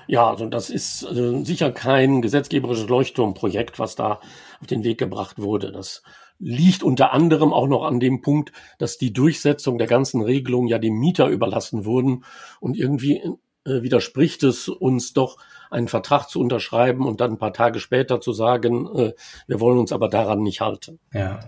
Ja, 0.08 0.30
also 0.30 0.46
das 0.46 0.70
ist 0.70 1.04
also 1.04 1.44
sicher 1.44 1.70
kein 1.70 2.22
gesetzgeberisches 2.22 2.88
Leuchtturmprojekt, 2.88 3.78
was 3.78 3.94
da 3.94 4.20
auf 4.60 4.66
den 4.66 4.82
Weg 4.82 4.98
gebracht 4.98 5.38
wurde. 5.38 5.70
Das 5.70 6.02
liegt 6.38 6.82
unter 6.82 7.12
anderem 7.12 7.52
auch 7.52 7.68
noch 7.68 7.84
an 7.84 8.00
dem 8.00 8.22
Punkt, 8.22 8.52
dass 8.78 8.96
die 8.96 9.12
Durchsetzung 9.12 9.76
der 9.76 9.86
ganzen 9.86 10.22
Regelungen 10.22 10.68
ja 10.68 10.78
dem 10.78 10.98
Mieter 10.98 11.28
überlassen 11.28 11.84
wurden 11.84 12.24
und 12.58 12.76
irgendwie 12.76 13.20
äh, 13.68 13.82
widerspricht 13.82 14.42
es 14.44 14.68
uns 14.68 15.12
doch, 15.12 15.36
einen 15.70 15.88
Vertrag 15.88 16.28
zu 16.28 16.40
unterschreiben 16.40 17.06
und 17.06 17.20
dann 17.20 17.32
ein 17.32 17.38
paar 17.38 17.52
Tage 17.52 17.78
später 17.78 18.20
zu 18.22 18.32
sagen, 18.32 18.88
äh, 18.96 19.12
wir 19.46 19.60
wollen 19.60 19.78
uns 19.78 19.92
aber 19.92 20.08
daran 20.08 20.42
nicht 20.42 20.62
halten. 20.62 20.98
Ja. 21.12 21.40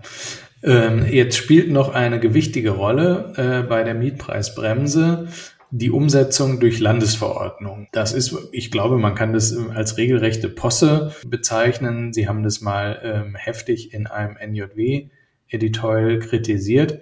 Ähm, 0.63 1.07
jetzt 1.11 1.37
spielt 1.37 1.71
noch 1.71 1.89
eine 1.89 2.19
gewichtige 2.19 2.71
Rolle 2.71 3.33
äh, 3.35 3.67
bei 3.67 3.83
der 3.83 3.95
Mietpreisbremse 3.95 5.29
die 5.71 5.89
Umsetzung 5.89 6.59
durch 6.59 6.79
Landesverordnung. 6.79 7.87
Das 7.93 8.11
ist, 8.11 8.35
ich 8.51 8.71
glaube, 8.71 8.97
man 8.97 9.15
kann 9.15 9.33
das 9.33 9.51
ähm, 9.51 9.71
als 9.71 9.97
regelrechte 9.97 10.49
Posse 10.49 11.15
bezeichnen. 11.25 12.13
Sie 12.13 12.27
haben 12.27 12.43
das 12.43 12.61
mal 12.61 12.99
ähm, 13.03 13.35
heftig 13.35 13.93
in 13.93 14.05
einem 14.05 14.35
NJW-Editorial 14.35 16.19
kritisiert. 16.19 16.99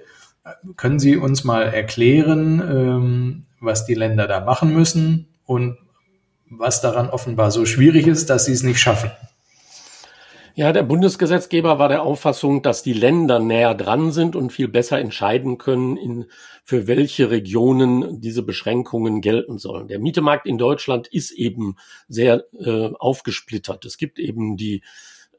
Können 0.78 1.00
Sie 1.00 1.18
uns 1.18 1.44
mal 1.44 1.64
erklären, 1.64 2.62
ähm, 2.62 3.46
was 3.60 3.86
die 3.86 3.96
Länder 3.96 4.28
da 4.28 4.40
machen 4.46 4.74
müssen 4.74 5.28
und 5.46 5.78
was 6.50 6.82
daran 6.82 7.10
offenbar 7.10 7.52
so 7.52 7.66
schwierig 7.66 8.08
ist, 8.08 8.30
dass 8.30 8.46
sie 8.46 8.54
es 8.54 8.64
nicht 8.64 8.80
schaffen? 8.80 9.12
Ja, 10.60 10.74
der 10.74 10.84
Bundesgesetzgeber 10.84 11.80
war 11.80 11.88
der 11.88 12.04
Auffassung, 12.04 12.62
dass 12.62 12.84
die 12.84 12.92
Länder 12.92 13.40
näher 13.40 13.74
dran 13.74 14.12
sind 14.12 14.36
und 14.36 14.52
viel 14.52 14.68
besser 14.68 15.00
entscheiden 15.00 15.58
können, 15.58 15.96
in, 15.96 16.26
für 16.66 16.86
welche 16.86 17.32
Regionen 17.32 18.20
diese 18.20 18.44
Beschränkungen 18.44 19.22
gelten 19.22 19.58
sollen. 19.58 19.88
Der 19.88 20.00
Mietemarkt 20.00 20.46
in 20.46 20.58
Deutschland 20.58 21.08
ist 21.08 21.32
eben 21.32 21.78
sehr 22.10 22.44
äh, 22.60 22.90
aufgesplittert. 22.94 23.86
Es 23.86 23.96
gibt 23.96 24.20
eben 24.20 24.58
die 24.58 24.84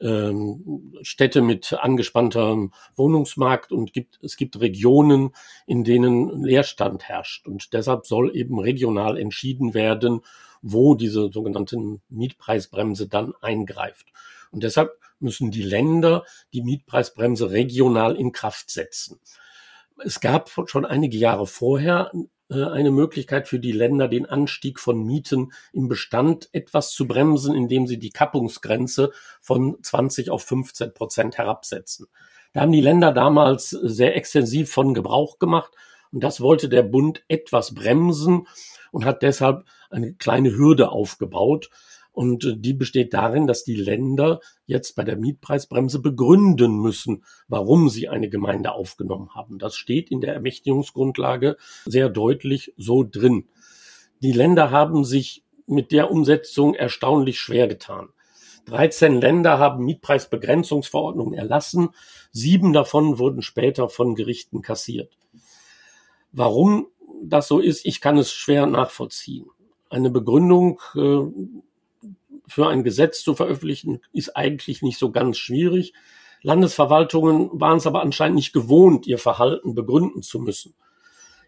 ähm, 0.01 0.91
Städte 1.03 1.43
mit 1.43 1.71
angespanntem 1.73 2.71
Wohnungsmarkt 2.95 3.71
und 3.71 3.93
gibt, 3.93 4.17
es 4.23 4.37
gibt 4.37 4.59
Regionen, 4.59 5.35
in 5.67 5.83
denen 5.83 6.43
Leerstand 6.43 7.03
herrscht. 7.03 7.47
Und 7.47 7.73
deshalb 7.73 8.07
soll 8.07 8.35
eben 8.35 8.57
regional 8.57 9.19
entschieden 9.19 9.75
werden, 9.75 10.21
wo 10.63 10.95
diese 10.95 11.29
sogenannte 11.31 11.77
Mietpreisbremse 12.09 13.07
dann 13.07 13.35
eingreift. 13.39 14.07
Und 14.51 14.63
deshalb 14.63 14.97
müssen 15.19 15.51
die 15.51 15.63
Länder 15.63 16.25
die 16.53 16.61
Mietpreisbremse 16.61 17.51
regional 17.51 18.15
in 18.15 18.31
Kraft 18.31 18.69
setzen. 18.69 19.19
Es 20.03 20.19
gab 20.19 20.49
schon 20.65 20.85
einige 20.85 21.17
Jahre 21.17 21.45
vorher 21.45 22.11
äh, 22.49 22.63
eine 22.65 22.91
Möglichkeit 22.91 23.47
für 23.47 23.59
die 23.59 23.71
Länder, 23.71 24.07
den 24.07 24.25
Anstieg 24.25 24.79
von 24.79 25.03
Mieten 25.03 25.53
im 25.73 25.87
Bestand 25.87 26.49
etwas 26.53 26.91
zu 26.91 27.07
bremsen, 27.07 27.55
indem 27.55 27.87
sie 27.87 27.97
die 27.97 28.09
Kappungsgrenze 28.09 29.11
von 29.39 29.77
20 29.81 30.29
auf 30.29 30.43
15 30.43 30.93
Prozent 30.93 31.37
herabsetzen. 31.37 32.07
Da 32.53 32.61
haben 32.61 32.71
die 32.71 32.81
Länder 32.81 33.13
damals 33.13 33.69
sehr 33.69 34.15
extensiv 34.15 34.71
von 34.71 34.93
Gebrauch 34.93 35.39
gemacht 35.39 35.71
und 36.11 36.21
das 36.21 36.41
wollte 36.41 36.67
der 36.67 36.83
Bund 36.83 37.23
etwas 37.29 37.73
bremsen 37.73 38.47
und 38.91 39.05
hat 39.05 39.21
deshalb 39.21 39.63
eine 39.89 40.13
kleine 40.13 40.51
Hürde 40.51 40.91
aufgebaut. 40.91 41.69
Und 42.21 42.45
äh, 42.45 42.55
die 42.55 42.75
besteht 42.75 43.15
darin, 43.15 43.47
dass 43.47 43.63
die 43.63 43.75
Länder 43.75 44.41
jetzt 44.67 44.95
bei 44.95 45.03
der 45.03 45.17
Mietpreisbremse 45.17 45.97
begründen 45.97 46.77
müssen, 46.77 47.23
warum 47.47 47.89
sie 47.89 48.09
eine 48.09 48.29
Gemeinde 48.29 48.73
aufgenommen 48.73 49.33
haben. 49.33 49.57
Das 49.57 49.75
steht 49.75 50.11
in 50.11 50.21
der 50.21 50.35
Ermächtigungsgrundlage 50.35 51.57
sehr 51.83 52.09
deutlich 52.09 52.75
so 52.77 53.03
drin. 53.03 53.47
Die 54.21 54.33
Länder 54.33 54.69
haben 54.69 55.03
sich 55.03 55.43
mit 55.65 55.91
der 55.91 56.11
Umsetzung 56.11 56.75
erstaunlich 56.75 57.39
schwer 57.39 57.67
getan. 57.67 58.09
13 58.65 59.19
Länder 59.19 59.57
haben 59.57 59.83
Mietpreisbegrenzungsverordnungen 59.83 61.33
erlassen. 61.33 61.89
Sieben 62.31 62.71
davon 62.71 63.17
wurden 63.17 63.41
später 63.41 63.89
von 63.89 64.13
Gerichten 64.13 64.61
kassiert. 64.61 65.17
Warum 66.31 66.85
das 67.23 67.47
so 67.47 67.57
ist, 67.57 67.83
ich 67.83 67.99
kann 67.99 68.19
es 68.19 68.31
schwer 68.31 68.67
nachvollziehen. 68.67 69.47
Eine 69.89 70.11
Begründung 70.11 70.79
äh, 70.93 71.23
für 72.51 72.67
ein 72.67 72.83
Gesetz 72.83 73.23
zu 73.23 73.35
veröffentlichen, 73.35 74.01
ist 74.11 74.35
eigentlich 74.35 74.81
nicht 74.81 74.99
so 74.99 75.11
ganz 75.11 75.37
schwierig. 75.37 75.93
Landesverwaltungen 76.41 77.49
waren 77.53 77.77
es 77.77 77.87
aber 77.87 78.01
anscheinend 78.01 78.35
nicht 78.35 78.53
gewohnt, 78.53 79.07
ihr 79.07 79.17
Verhalten 79.17 79.75
begründen 79.75 80.21
zu 80.21 80.39
müssen. 80.39 80.73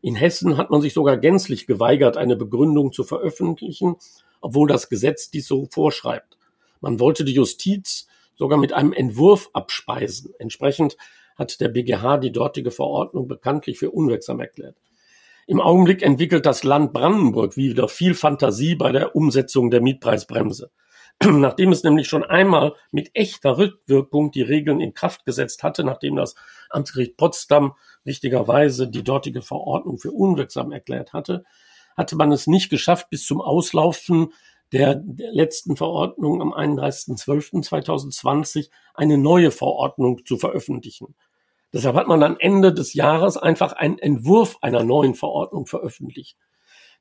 In 0.01 0.15
Hessen 0.15 0.57
hat 0.57 0.69
man 0.69 0.81
sich 0.81 0.93
sogar 0.93 1.17
gänzlich 1.17 1.65
geweigert, 1.65 2.17
eine 2.17 2.35
Begründung 2.35 2.91
zu 2.91 3.03
veröffentlichen, 3.03 3.95
obwohl 4.41 4.67
das 4.67 4.89
Gesetz 4.89 5.31
dies 5.31 5.47
so 5.47 5.67
vorschreibt. 5.71 6.37
Man 6.81 6.99
wollte 6.99 7.23
die 7.23 7.33
Justiz 7.33 8.07
sogar 8.35 8.57
mit 8.57 8.73
einem 8.73 8.91
Entwurf 8.91 9.49
abspeisen. 9.53 10.33
Entsprechend 10.39 10.97
hat 11.35 11.61
der 11.61 11.69
BGH 11.69 12.17
die 12.17 12.31
dortige 12.31 12.71
Verordnung 12.71 13.27
bekanntlich 13.27 13.79
für 13.79 13.91
unwirksam 13.91 14.39
erklärt. 14.39 14.75
Im 15.47 15.59
Augenblick 15.59 16.01
entwickelt 16.01 16.45
das 16.45 16.63
Land 16.63 16.93
Brandenburg 16.93 17.57
wieder 17.57 17.87
viel 17.87 18.13
Fantasie 18.13 18.75
bei 18.75 18.91
der 18.91 19.15
Umsetzung 19.15 19.71
der 19.71 19.81
Mietpreisbremse. 19.81 20.71
Nachdem 21.23 21.71
es 21.71 21.83
nämlich 21.83 22.07
schon 22.07 22.23
einmal 22.23 22.75
mit 22.91 23.11
echter 23.13 23.57
Rückwirkung 23.57 24.31
die 24.31 24.41
Regeln 24.41 24.79
in 24.79 24.93
Kraft 24.93 25.25
gesetzt 25.25 25.63
hatte, 25.63 25.83
nachdem 25.83 26.15
das 26.15 26.35
Amtsgericht 26.69 27.17
Potsdam 27.17 27.73
richtigerweise 28.05 28.89
die 28.89 29.03
dortige 29.03 29.41
Verordnung 29.41 29.97
für 29.97 30.11
unwirksam 30.11 30.71
erklärt 30.71 31.11
hatte, 31.13 31.43
hatte 31.95 32.15
man 32.15 32.31
es 32.31 32.47
nicht 32.47 32.69
geschafft, 32.69 33.09
bis 33.09 33.25
zum 33.25 33.41
Auslaufen 33.41 34.31
der, 34.71 35.03
letzten 35.05 35.75
Verordnung 35.77 36.41
am 36.41 36.51
31.12.2020 36.51 38.71
eine 38.95 39.19
neue 39.19 39.51
Verordnung 39.51 40.25
zu 40.25 40.37
veröffentlichen. 40.37 41.13
Deshalb 41.71 41.95
hat 41.95 42.07
man 42.07 42.23
am 42.23 42.37
Ende 42.39 42.73
des 42.73 42.93
Jahres 42.93 43.37
einfach 43.37 43.73
einen 43.73 43.99
Entwurf 43.99 44.57
einer 44.61 44.83
neuen 44.83 45.13
Verordnung 45.15 45.67
veröffentlicht. 45.67 46.37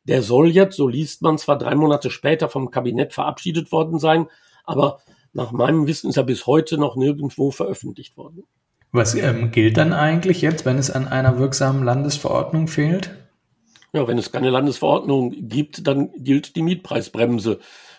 Der 0.04 0.22
soll 0.22 0.50
jetzt, 0.50 0.76
so 0.76 0.88
liest 0.88 1.22
man 1.22 1.38
zwar 1.38 1.58
drei 1.58 1.74
Monate 1.74 2.10
später 2.10 2.48
vom 2.48 2.70
Kabinett 2.70 3.12
verabschiedet 3.12 3.70
worden 3.72 3.98
sein, 3.98 4.26
aber 4.64 5.00
nach 5.32 5.52
meinem 5.52 5.86
Wissen 5.86 6.10
ist 6.10 6.16
er 6.16 6.24
bis 6.24 6.46
heute 6.46 6.78
noch 6.78 6.96
nirgendwo 6.96 7.50
veröffentlicht 7.50 8.16
worden. 8.16 8.44
Was 8.90 9.14
ähm, 9.14 9.50
gilt 9.50 9.78
dann 9.78 9.94
eigentlich 9.94 10.42
jetzt, 10.42 10.66
wenn 10.66 10.76
es 10.76 10.90
an 10.90 11.08
einer 11.08 11.38
wirksamen 11.38 11.82
Landesverordnung 11.82 12.68
fehlt? 12.68 13.10
Ja, 13.94 14.06
wenn 14.06 14.18
es 14.18 14.32
keine 14.32 14.50
Landesverordnung 14.50 15.48
gibt, 15.48 15.86
dann 15.86 16.10
gilt 16.16 16.56
die 16.56 16.62
Mietpreisbremse 16.62 17.58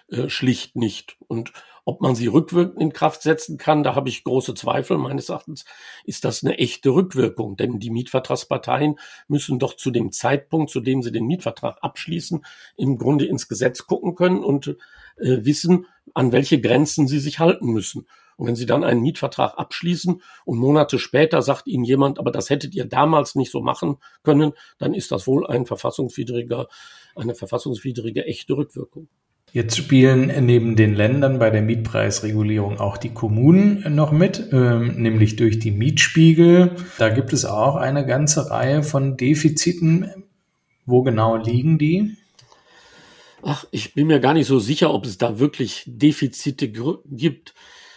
äh, 0.10 0.30
schlicht 0.30 0.76
nicht. 0.76 1.18
Und 1.28 1.52
ob 1.86 2.02
man 2.02 2.16
sie 2.16 2.28
rückwirkend 2.28 2.80
in 2.80 2.94
Kraft 2.94 3.22
setzen 3.22 3.58
kann, 3.58 3.84
da 3.84 3.96
habe 3.96 4.10
ich 4.10 4.24
große 4.24 4.54
Zweifel. 4.54 4.98
Meines 4.98 5.30
Erachtens 5.30 5.66
ist 6.06 6.24
das 6.26 6.44
eine 6.44 6.58
echte 6.58 6.92
Rückwirkung, 6.92 7.58
denn 7.58 7.80
die 7.80 7.90
Mietvertragsparteien 7.90 8.98
müssen 9.28 9.60
doch 9.60 9.76
zu 9.76 9.92
dem 9.92 10.12
Zeitpunkt, 10.12 10.72
zu 10.72 10.80
dem 10.80 11.02
sie 11.02 11.12
den 11.12 11.26
Mietvertrag 11.26 11.78
abschließen, 11.82 12.46
im 12.78 12.98
Grunde 12.98 13.26
ins 13.26 13.48
Gesetz 13.48 13.86
gucken 13.86 14.16
können 14.16 14.44
und 14.44 14.68
äh, 15.18 15.46
wissen, 15.46 15.86
an 16.14 16.32
welche 16.32 16.62
Grenzen 16.62 17.08
sie 17.08 17.20
sich 17.20 17.40
halten 17.40 17.68
müssen. 17.68 18.08
Und 18.36 18.48
wenn 18.48 18.56
Sie 18.56 18.66
dann 18.66 18.84
einen 18.84 19.02
Mietvertrag 19.02 19.58
abschließen 19.58 20.22
und 20.46 20.58
Monate 20.58 20.98
später 20.98 21.42
sagt 21.42 21.68
Ihnen 21.68 21.84
jemand, 21.84 22.20
aber 22.20 22.32
das 22.32 22.50
hättet 22.50 22.74
ihr 22.74 22.86
damals 22.86 23.36
nicht 23.36 23.52
so 23.52 23.62
machen 23.62 23.98
können, 24.24 24.54
dann 24.80 24.94
ist 24.94 25.12
das 25.12 25.28
wohl 25.28 25.46
ein 25.46 25.66
verfassungswidriger, 25.66 26.68
eine 27.16 27.36
verfassungswidrige 27.36 28.26
echte 28.26 28.58
Rückwirkung. 28.58 29.08
Jetzt 29.54 29.78
spielen 29.78 30.34
neben 30.48 30.76
den 30.76 30.96
Ländern 30.96 31.38
bei 31.38 31.52
der 31.52 31.62
Mietpreisregulierung 31.62 32.80
auch 32.80 32.98
die 32.98 33.14
Kommunen 33.14 33.86
noch 33.94 34.12
mit, 34.12 34.50
ähm, 34.52 34.96
nämlich 35.00 35.36
durch 35.36 35.60
die 35.60 35.70
Mietspiegel. 35.70 36.72
Da 36.98 37.10
gibt 37.10 37.34
es 37.34 37.46
auch 37.46 37.76
eine 37.76 38.04
ganze 38.04 38.50
Reihe 38.50 38.82
von 38.82 39.16
Defiziten. 39.16 40.10
Wo 40.88 41.04
genau 41.04 41.36
liegen 41.36 41.78
die? 41.78 42.18
Ach, 43.44 43.66
ich 43.70 43.94
bin 43.94 44.08
mir 44.08 44.20
gar 44.20 44.34
nicht 44.34 44.48
so 44.48 44.58
sicher, 44.58 44.92
ob 44.92 45.06
es 45.06 45.20
da 45.20 45.38
wirklich 45.38 45.84
Defizite 45.86 46.68
gibt. 46.68 47.54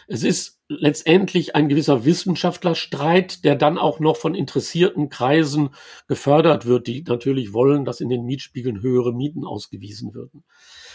Es 0.08 0.22
ist 0.22 0.60
letztendlich 0.68 1.56
ein 1.56 1.68
gewisser 1.68 2.04
Wissenschaftlerstreit, 2.04 3.44
der 3.44 3.56
dann 3.56 3.76
auch 3.76 3.98
noch 3.98 4.16
von 4.16 4.34
interessierten 4.34 5.08
Kreisen 5.08 5.70
gefördert 6.06 6.66
wird, 6.66 6.86
die 6.86 7.02
natürlich 7.02 7.52
wollen, 7.52 7.84
dass 7.84 8.00
in 8.00 8.08
den 8.08 8.24
Mietspiegeln 8.24 8.82
höhere 8.82 9.12
Mieten 9.12 9.44
ausgewiesen 9.44 10.14
würden. 10.14 10.44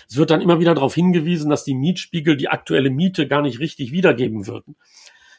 Es 0.10 0.18
wird 0.18 0.30
dann 0.30 0.42
immer 0.42 0.60
wieder 0.60 0.76
darauf 0.76 0.96
hingewiesen, 0.96 1.50
dass 1.50 1.64
die 1.64 1.76
Mietspiegel 1.76 2.38
die 2.38 2.50
aktuelle 2.50 2.90
Miete 2.90 3.28
gar 3.28 3.42
nicht 3.42 3.60
richtig 3.60 3.92
wiedergeben 3.92 4.48
würden. 4.48 4.76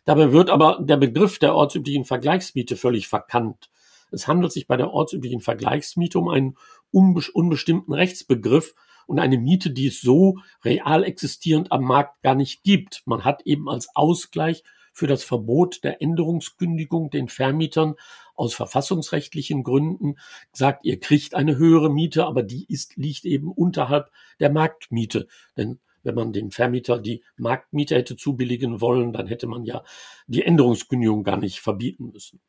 Dabei 0.04 0.32
wird 0.32 0.50
aber 0.50 0.80
der 0.82 0.96
Begriff 0.96 1.38
der 1.38 1.54
ortsüblichen 1.54 2.04
Vergleichsmiete 2.04 2.76
völlig 2.76 3.08
verkannt. 3.08 3.70
Es 4.10 4.28
handelt 4.28 4.52
sich 4.52 4.66
bei 4.66 4.76
der 4.76 4.90
ortsüblichen 4.90 5.40
Vergleichsmiete 5.40 6.18
um 6.18 6.28
einen 6.28 6.56
unbestimmten 6.90 7.94
Rechtsbegriff 7.94 8.74
und 9.06 9.18
eine 9.18 9.38
Miete, 9.38 9.70
die 9.70 9.86
es 9.86 10.00
so 10.00 10.38
real 10.64 11.04
existierend 11.04 11.72
am 11.72 11.84
Markt 11.84 12.22
gar 12.22 12.34
nicht 12.34 12.62
gibt. 12.62 13.02
Man 13.06 13.24
hat 13.24 13.42
eben 13.46 13.68
als 13.68 13.88
Ausgleich 13.94 14.62
für 14.92 15.06
das 15.06 15.24
Verbot 15.24 15.82
der 15.84 16.02
Änderungskündigung 16.02 17.10
den 17.10 17.28
Vermietern 17.28 17.94
aus 18.34 18.54
verfassungsrechtlichen 18.54 19.62
Gründen 19.62 20.16
gesagt, 20.52 20.84
ihr 20.84 21.00
kriegt 21.00 21.34
eine 21.34 21.56
höhere 21.56 21.90
Miete, 21.90 22.26
aber 22.26 22.42
die 22.42 22.66
ist, 22.68 22.96
liegt 22.96 23.24
eben 23.24 23.50
unterhalb 23.50 24.10
der 24.40 24.50
Marktmiete. 24.50 25.26
Denn 25.56 25.80
wenn 26.02 26.14
man 26.14 26.32
dem 26.32 26.50
Vermieter 26.50 26.98
die 26.98 27.22
Marktmiete 27.36 27.94
hätte 27.94 28.16
zubilligen 28.16 28.80
wollen, 28.80 29.12
dann 29.12 29.26
hätte 29.26 29.46
man 29.46 29.64
ja 29.64 29.82
die 30.26 30.42
Änderungskündigung 30.42 31.24
gar 31.24 31.36
nicht 31.36 31.60
verbieten 31.60 32.10
müssen. 32.12 32.40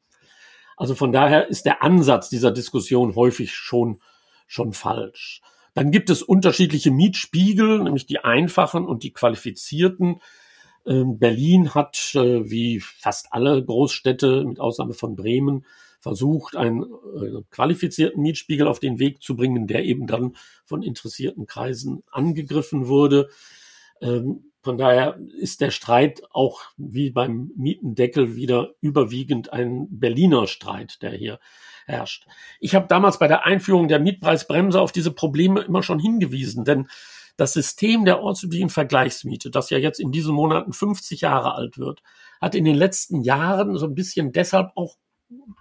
Also 0.75 0.95
von 0.95 1.11
daher 1.11 1.47
ist 1.47 1.65
der 1.65 1.83
Ansatz 1.83 2.29
dieser 2.29 2.51
Diskussion 2.51 3.15
häufig 3.15 3.53
schon, 3.53 4.01
schon 4.47 4.73
falsch. 4.73 5.41
Dann 5.73 5.91
gibt 5.91 6.09
es 6.09 6.21
unterschiedliche 6.21 6.91
Mietspiegel, 6.91 7.83
nämlich 7.83 8.05
die 8.05 8.19
einfachen 8.19 8.85
und 8.85 9.03
die 9.03 9.11
qualifizierten. 9.11 10.21
Ähm, 10.85 11.17
Berlin 11.17 11.73
hat, 11.73 12.13
äh, 12.15 12.49
wie 12.49 12.79
fast 12.79 13.27
alle 13.31 13.63
Großstädte, 13.63 14.43
mit 14.45 14.59
Ausnahme 14.59 14.93
von 14.93 15.15
Bremen, 15.15 15.65
versucht, 15.99 16.55
einen 16.57 16.83
äh, 16.83 17.41
qualifizierten 17.49 18.21
Mietspiegel 18.21 18.67
auf 18.67 18.79
den 18.79 18.99
Weg 18.99 19.23
zu 19.23 19.35
bringen, 19.35 19.67
der 19.67 19.85
eben 19.85 20.05
dann 20.05 20.35
von 20.65 20.83
interessierten 20.83 21.47
Kreisen 21.47 22.03
angegriffen 22.11 22.87
wurde. 22.87 23.29
Ähm, 24.01 24.51
von 24.61 24.77
daher 24.77 25.19
ist 25.39 25.61
der 25.61 25.71
Streit 25.71 26.21
auch 26.31 26.61
wie 26.77 27.09
beim 27.09 27.51
Mietendeckel 27.55 28.35
wieder 28.35 28.73
überwiegend 28.81 29.51
ein 29.51 29.87
Berliner 29.89 30.47
Streit, 30.47 31.01
der 31.01 31.11
hier 31.11 31.39
herrscht. 31.85 32.25
Ich 32.59 32.75
habe 32.75 32.87
damals 32.87 33.19
bei 33.19 33.27
der 33.27 33.45
Einführung 33.45 33.87
der 33.87 33.99
Mietpreisbremse 33.99 34.79
auf 34.79 34.91
diese 34.91 35.11
Probleme 35.11 35.61
immer 35.61 35.83
schon 35.83 35.99
hingewiesen, 35.99 36.65
denn 36.65 36.87
das 37.37 37.53
System 37.53 38.05
der 38.05 38.21
ortsüblichen 38.21 38.69
Vergleichsmiete, 38.69 39.49
das 39.49 39.69
ja 39.69 39.77
jetzt 39.77 39.99
in 39.99 40.11
diesen 40.11 40.35
Monaten 40.35 40.71
50 40.71 41.21
Jahre 41.21 41.55
alt 41.55 41.77
wird, 41.77 42.03
hat 42.39 42.55
in 42.55 42.65
den 42.65 42.75
letzten 42.75 43.21
Jahren 43.21 43.75
so 43.77 43.87
ein 43.87 43.95
bisschen 43.95 44.31
deshalb 44.31 44.71
auch 44.75 44.97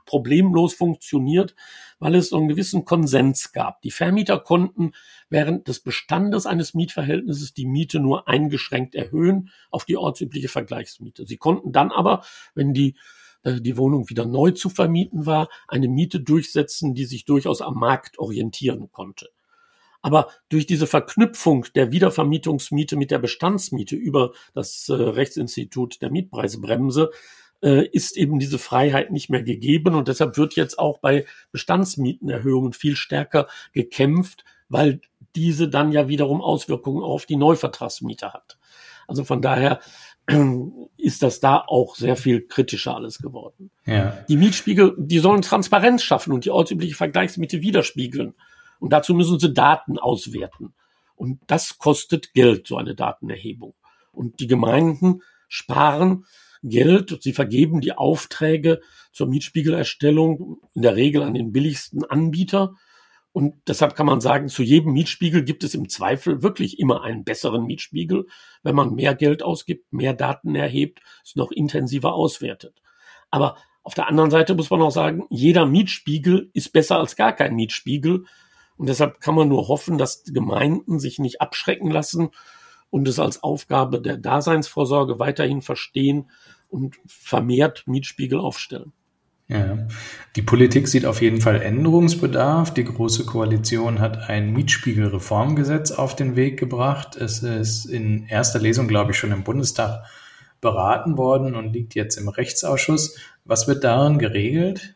problemlos 0.05 0.75
funktioniert, 0.75 1.55
weil 1.99 2.15
es 2.15 2.29
so 2.29 2.37
einen 2.37 2.49
gewissen 2.49 2.85
Konsens 2.85 3.53
gab. 3.53 3.81
Die 3.83 3.91
Vermieter 3.91 4.39
konnten 4.39 4.93
während 5.31 5.69
des 5.69 5.81
Bestandes 5.81 6.47
eines 6.47 6.75
Mietverhältnisses 6.75 7.55
die 7.55 7.67
Miete 7.67 8.01
nur 8.01 8.29
eingeschränkt 8.29 8.95
erhöhen 8.95 9.51
auf 9.71 9.85
die 9.85 9.97
ortsübliche 9.97 10.49
Vergleichsmiete. 10.49 11.27
Sie 11.27 11.37
konnten 11.39 11.73
dann 11.73 11.91
aber, 11.91 12.23
wenn 12.55 12.75
die 12.75 12.97
die 13.45 13.77
Wohnung 13.77 14.09
wieder 14.09 14.25
neu 14.25 14.53
zu 14.53 14.69
vermieten 14.71 15.27
war, 15.27 15.49
eine 15.69 15.89
Miete 15.89 16.21
durchsetzen, 16.21 16.95
die 16.95 17.05
sich 17.05 17.25
durchaus 17.25 17.61
am 17.61 17.75
Markt 17.75 18.19
orientieren 18.19 18.91
konnte. 18.93 19.29
Aber 20.03 20.29
durch 20.49 20.67
diese 20.67 20.89
Verknüpfung 20.89 21.67
der 21.77 21.93
Wiedervermietungsmiete 21.93 22.97
mit 22.97 23.11
der 23.13 23.21
Bestandsmiete 23.21 23.95
über 23.95 24.33
das 24.53 24.89
äh, 24.89 24.95
Rechtsinstitut 24.95 26.03
der 26.03 26.11
Mietpreisbremse 26.11 27.11
äh, 27.63 27.87
ist 27.87 28.17
eben 28.17 28.41
diese 28.41 28.59
Freiheit 28.59 29.13
nicht 29.13 29.31
mehr 29.31 29.45
gegeben 29.45 29.95
und 29.95 30.09
deshalb 30.09 30.37
wird 30.37 30.57
jetzt 30.57 30.79
auch 30.79 30.99
bei 30.99 31.25
Bestandsmietenerhöhungen 31.53 32.73
viel 32.73 32.97
stärker 32.97 33.47
gekämpft, 33.73 34.45
weil 34.69 35.01
diese 35.37 35.69
dann 35.69 35.93
ja 35.93 36.09
wiederum 36.09 36.41
Auswirkungen 36.41 37.05
auf 37.05 37.25
die 37.25 37.37
Neuvertragsmiete 37.37 38.33
hat. 38.33 38.59
Also 39.07 39.25
von 39.25 39.43
daher 39.43 39.81
ist 40.97 41.23
das 41.23 41.41
da 41.41 41.65
auch 41.67 41.97
sehr 41.97 42.17
viel 42.17 42.47
kritischer 42.47 42.95
alles 42.95 43.19
geworden. 43.19 43.71
Ja. 43.87 44.19
Die 44.29 44.37
Mietspiegel, 44.37 44.95
die 44.99 45.19
sollen 45.19 45.43
Transparenz 45.43 46.03
schaffen 46.03 46.33
und 46.33 46.45
die 46.45 46.51
ortsübliche 46.51 46.95
Vergleichsmiete 46.95 47.63
widerspiegeln. 47.63 48.35
Und 48.79 48.93
dazu 48.93 49.15
müssen 49.15 49.39
sie 49.39 49.53
Daten 49.53 49.99
auswerten. 49.99 50.75
Und 51.15 51.41
das 51.47 51.79
kostet 51.79 52.35
Geld, 52.35 52.67
so 52.67 52.77
eine 52.77 52.95
Datenerhebung. 52.95 53.75
Und 54.13 54.41
die 54.41 54.47
Gemeinden 54.47 55.23
sparen 55.49 56.25
Geld. 56.63 57.19
Sie 57.23 57.33
vergeben 57.33 57.81
die 57.81 57.93
Aufträge 57.93 58.81
zur 59.13 59.27
Mietspiegelerstellung 59.29 60.59
in 60.75 60.83
der 60.83 60.97
Regel 60.97 61.23
an 61.23 61.35
den 61.35 61.53
billigsten 61.53 62.05
Anbieter. 62.05 62.75
Und 63.33 63.55
deshalb 63.67 63.95
kann 63.95 64.07
man 64.07 64.21
sagen, 64.21 64.49
zu 64.49 64.63
jedem 64.63 64.93
Mietspiegel 64.93 65.43
gibt 65.43 65.65
es 65.65 65.75
im 65.75 65.89
Zweifel 65.89 66.43
wirklich 66.43 66.79
immer 66.79 67.03
einen 67.03 67.25
besseren 67.25 67.65
Mietspiegel, 67.65 68.27
wenn 68.63 68.75
man 68.75 68.95
mehr 68.95 69.15
Geld 69.15 69.43
ausgibt, 69.43 69.93
mehr 69.93 70.13
Daten 70.13 70.55
erhebt, 70.55 71.01
es 71.25 71.35
noch 71.35 71.51
intensiver 71.51 72.13
auswertet. 72.13 72.83
Aber 73.31 73.57
auf 73.83 73.95
der 73.95 74.07
anderen 74.09 74.31
Seite 74.31 74.55
muss 74.55 74.71
man 74.71 74.83
auch 74.83 74.91
sagen, 74.91 75.25
jeder 75.31 75.67
Mietspiegel 75.67 76.51
ist 76.53 76.73
besser 76.73 76.99
als 76.99 77.17
gar 77.17 77.33
kein 77.33 77.55
Mietspiegel. 77.55 78.25
Und 78.77 78.89
deshalb 78.89 79.21
kann 79.21 79.35
man 79.35 79.49
nur 79.49 79.69
hoffen, 79.69 79.97
dass 79.97 80.25
Gemeinden 80.25 81.01
sich 81.01 81.19
nicht 81.19 81.41
abschrecken 81.41 81.91
lassen 81.91 82.31
und 82.91 83.09
es 83.09 83.19
als 83.19 83.43
Aufgabe 83.43 84.01
der 84.01 84.19
Daseinsvorsorge 84.19 85.19
weiterhin 85.19 85.63
verstehen 85.63 86.31
und 86.69 86.97
vermehrt 87.07 87.85
Mietspiegel 87.87 88.39
aufstellen. 88.39 88.93
Ja. 89.49 89.79
Die 90.37 90.43
Politik 90.43 90.89
sieht 90.89 91.05
auf 91.05 91.21
jeden 91.21 91.41
Fall 91.41 91.61
Änderungsbedarf. 91.61 92.73
Die 92.73 92.85
Große 92.85 93.27
Koalition 93.27 94.01
hat 94.01 94.31
ein 94.31 94.53
Mietspiegelreformgesetz 94.53 95.91
auf 95.91 96.17
den 96.17 96.37
Weg 96.37 96.59
gebracht. 96.59 97.17
Es 97.17 97.43
ist 97.43 97.85
in 97.85 98.27
erster 98.27 98.59
Lesung, 98.59 98.89
glaube 98.89 99.13
ich, 99.13 99.19
schon 99.19 99.33
im 99.33 99.45
Bundestag 99.45 100.05
beraten 100.61 101.19
worden 101.19 101.55
und 101.55 101.73
liegt 101.73 101.95
jetzt 101.95 102.17
im 102.17 102.29
Rechtsausschuss. 102.29 103.19
Was 103.45 103.69
wird 103.69 103.85
darin 103.85 104.19
geregelt? 104.19 104.95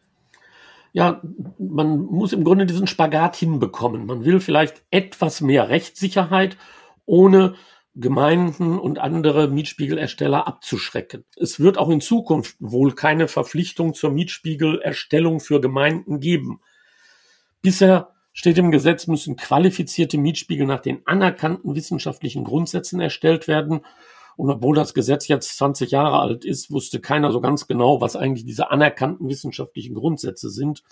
Ja, 0.93 1.21
man 1.59 1.99
muss 2.07 2.33
im 2.33 2.45
Grunde 2.45 2.65
diesen 2.65 2.87
Spagat 2.87 3.37
hinbekommen. 3.37 4.07
Man 4.07 4.25
will 4.25 4.41
vielleicht 4.41 4.83
etwas 4.91 5.43
mehr 5.43 5.69
Rechtssicherheit, 5.69 6.57
ohne 7.05 7.55
Gemeinden 7.99 8.79
und 8.79 8.99
andere 8.99 9.49
Mietspiegelersteller 9.49 10.47
abzuschrecken. 10.47 11.25
Es 11.37 11.59
wird 11.59 11.79
auch 11.79 11.89
in 11.89 12.03
Zukunft 12.03 12.57
wohl 12.61 12.95
keine 12.95 13.27
Verpflichtung 13.27 13.95
zur 13.95 14.11
Mietspiegelerstellung 14.11 15.41
für 15.41 15.63
Gemeinden 15.63 16.21
geben. 16.21 16.61
Bisher 17.63 18.13
steht 18.35 18.59
im 18.59 18.71
Gesetz, 18.71 19.07
müssen 19.07 19.37
qualifizierte 19.37 20.19
Mietspiegel 20.19 20.67
nach 20.67 20.81
den 20.81 21.07
anerkannten 21.07 21.75
wissenschaftlichen 21.75 22.45
Grundsätzen 22.45 23.01
erstellt 23.01 23.49
werden. 23.49 23.81
Und 24.37 24.51
obwohl 24.51 24.77
das 24.77 24.93
Gesetz 24.93 25.27
jetzt 25.29 25.57
20 25.57 25.91
Jahre 25.91 26.19
alt 26.19 26.45
ist, 26.45 26.71
wusste 26.71 27.01
keiner 27.01 27.33
so 27.33 27.41
ganz 27.41 27.67
genau, 27.67 28.03
was 28.03 28.15
eigentlich 28.15 28.45
diese 28.45 28.71
anerkannten 28.71 29.31
wissenschaftlichen 29.31 29.95
Grundsätze 29.95 30.51
sind. 30.51 30.83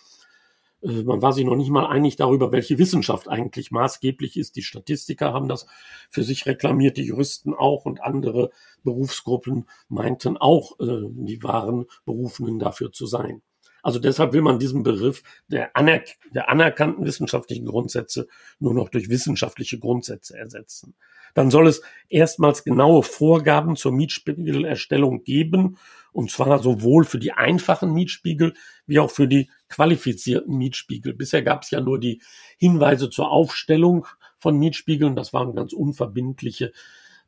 Äh, 0.85 1.03
man 1.03 1.23
war 1.23 1.33
sich 1.33 1.45
noch 1.45 1.57
nicht 1.57 1.71
mal 1.71 1.87
einig 1.87 2.17
darüber, 2.17 2.53
welche 2.53 2.79
Wissenschaft 2.79 3.29
eigentlich 3.29 3.71
maßgeblich 3.71 4.37
ist. 4.37 4.57
Die 4.57 4.63
Statistiker 4.63 5.33
haben 5.33 5.49
das 5.49 5.67
für 6.11 6.23
sich 6.23 6.47
reklamiert, 6.47 6.97
die 6.97 7.05
Juristen 7.05 7.55
auch 7.55 7.85
und 7.85 8.03
andere 8.03 8.51
Berufsgruppen 8.83 9.67
meinten 9.89 10.37
auch, 10.37 10.79
äh, 10.81 11.09
die 11.11 11.43
waren 11.43 11.87
Berufenen 12.05 12.59
dafür 12.59 12.93
zu 12.93 13.07
sein. 13.07 13.43
Also 13.83 13.99
deshalb 13.99 14.33
will 14.33 14.41
man 14.41 14.59
diesen 14.59 14.83
Begriff 14.83 15.23
der, 15.49 15.77
anerk 15.77 16.07
der 16.35 16.49
anerkannten 16.49 17.05
wissenschaftlichen 17.05 17.67
Grundsätze 17.67 18.29
nur 18.59 18.73
noch 18.73 18.89
durch 18.89 19.11
wissenschaftliche 19.11 19.79
Grundsätze 19.79 20.39
ersetzen. 20.39 20.95
Dann 21.35 21.51
soll 21.51 21.67
es 21.67 21.83
erstmals 22.09 22.65
genaue 22.65 23.03
Vorgaben 23.03 23.77
zur 23.77 23.93
Mietspiegelerstellung 23.93 25.23
geben, 25.23 25.77
und 26.15 26.31
zwar 26.31 26.63
sowohl 26.63 27.05
für 27.05 27.19
die 27.19 27.33
einfachen 27.33 27.93
Mietspiegel 27.93 28.55
wie 28.87 29.01
auch 29.01 29.11
für 29.11 29.27
die 29.27 29.51
qualifizierten 29.69 30.57
Mietspiegel. 30.57 31.13
Bisher 31.13 31.43
gab 31.43 31.63
es 31.63 31.73
ja 31.73 31.81
nur 31.81 31.99
die 31.99 32.23
Hinweise 32.57 33.11
zur 33.11 33.33
Aufstellung 33.33 34.07
von 34.39 34.57
Mietspiegeln. 34.57 35.17
Das 35.17 35.33
waren 35.33 35.57
ganz 35.57 35.73
unverbindliche 35.73 36.73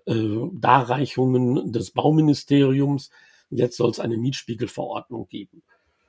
äh, 0.06 0.38
Darreichungen 0.52 1.72
des 1.72 1.90
Bauministeriums. 1.90 3.10
Jetzt 3.50 3.76
soll 3.76 3.90
es 3.90 3.98
eine 3.98 4.18
Mietspiegelverordnung 4.18 5.26
geben. 5.26 5.64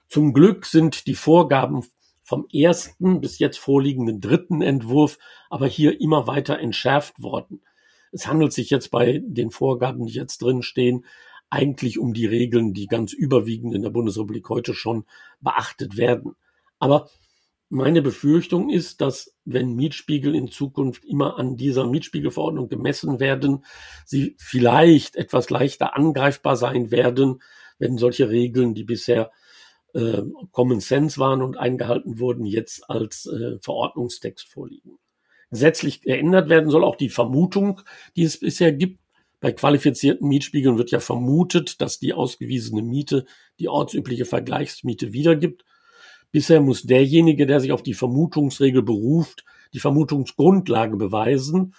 Zum 0.08 0.32
Glück 0.32 0.68
sind 0.68 1.08
die 1.08 1.16
Vorgaben 1.16 1.84
vom 2.22 2.46
ersten 2.54 3.22
bis 3.22 3.40
jetzt 3.40 3.58
vorliegenden 3.58 4.22
dritten 4.22 4.62
Entwurf 4.62 5.18
aber 5.50 5.66
hier 5.66 6.00
immer 6.00 6.28
weiter 6.28 6.60
entschärft 6.60 7.24
worden. 7.24 7.62
Es 8.12 8.28
handelt 8.28 8.54
sich 8.54 8.70
jetzt 8.70 8.92
bei 8.92 9.20
den 9.26 9.50
Vorgaben, 9.50 10.06
die 10.06 10.13
jetzt 10.13 10.44
drin 10.44 10.62
stehen, 10.62 11.06
eigentlich 11.49 11.99
um 11.99 12.13
die 12.13 12.25
Regeln, 12.25 12.73
die 12.73 12.88
ganz 12.88 13.13
überwiegend 13.13 13.73
in 13.73 13.81
der 13.81 13.89
Bundesrepublik 13.89 14.49
heute 14.49 14.73
schon 14.73 15.05
beachtet 15.39 15.97
werden. 15.97 16.36
Aber 16.79 17.10
meine 17.69 18.01
Befürchtung 18.01 18.69
ist, 18.69 19.01
dass 19.01 19.36
wenn 19.43 19.75
Mietspiegel 19.75 20.36
in 20.36 20.49
Zukunft 20.49 21.03
immer 21.03 21.38
an 21.38 21.57
dieser 21.57 21.86
Mietspiegelverordnung 21.86 22.69
gemessen 22.69 23.19
werden, 23.19 23.65
sie 24.05 24.36
vielleicht 24.39 25.15
etwas 25.15 25.49
leichter 25.49 25.95
angreifbar 25.95 26.55
sein 26.55 26.91
werden, 26.91 27.41
wenn 27.77 27.97
solche 27.97 28.29
Regeln, 28.29 28.73
die 28.73 28.86
bisher 28.86 29.31
äh, 29.93 30.21
Common 30.51 30.79
Sense 30.79 31.19
waren 31.19 31.41
und 31.41 31.57
eingehalten 31.57 32.19
wurden, 32.19 32.45
jetzt 32.45 32.89
als 32.89 33.25
äh, 33.25 33.60
Verordnungstext 33.60 34.47
vorliegen. 34.47 34.97
Gesetzlich 35.49 36.01
geändert 36.01 36.49
werden 36.49 36.69
soll 36.69 36.83
auch 36.83 36.95
die 36.95 37.10
Vermutung, 37.10 37.81
die 38.15 38.23
es 38.23 38.39
bisher 38.39 38.71
gibt. 38.71 38.99
Bei 39.39 39.52
qualifizierten 39.52 40.28
Mietspiegeln 40.28 40.78
wird 40.78 40.91
ja 40.91 41.00
vermutet, 41.00 41.80
dass 41.82 42.00
die 42.00 42.13
ausgewiesene 42.13 42.82
Miete 42.82 43.26
die 43.60 43.69
ortsübliche 43.69 44.26
Vergleichsmiete 44.26 45.13
wiedergibt. 45.13 45.63
Bisher 46.32 46.60
muss 46.60 46.84
derjenige, 46.84 47.45
der 47.45 47.60
sich 47.60 47.71
auf 47.71 47.84
die 47.84 47.93
Vermutungsregel 47.93 48.82
beruft, 48.82 49.45
die 49.73 49.80
Vermutungsgrundlage 49.80 50.97
beweisen. 50.97 51.76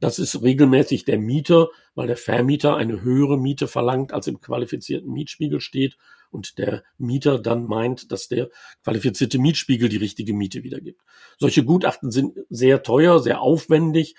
Das 0.00 0.18
ist 0.18 0.42
regelmäßig 0.42 1.04
der 1.04 1.18
Mieter, 1.18 1.68
weil 1.94 2.08
der 2.08 2.16
Vermieter 2.16 2.76
eine 2.76 3.02
höhere 3.02 3.38
Miete 3.38 3.68
verlangt, 3.68 4.12
als 4.12 4.26
im 4.26 4.40
qualifizierten 4.40 5.12
Mietspiegel 5.12 5.60
steht 5.60 5.96
und 6.30 6.58
der 6.58 6.82
Mieter 6.98 7.38
dann 7.38 7.64
meint, 7.64 8.10
dass 8.10 8.28
der 8.28 8.50
qualifizierte 8.82 9.38
Mietspiegel 9.38 9.88
die 9.88 9.98
richtige 9.98 10.34
Miete 10.34 10.64
wiedergibt. 10.64 11.00
Solche 11.38 11.64
Gutachten 11.64 12.10
sind 12.10 12.38
sehr 12.50 12.82
teuer, 12.82 13.20
sehr 13.20 13.40
aufwendig 13.40 14.16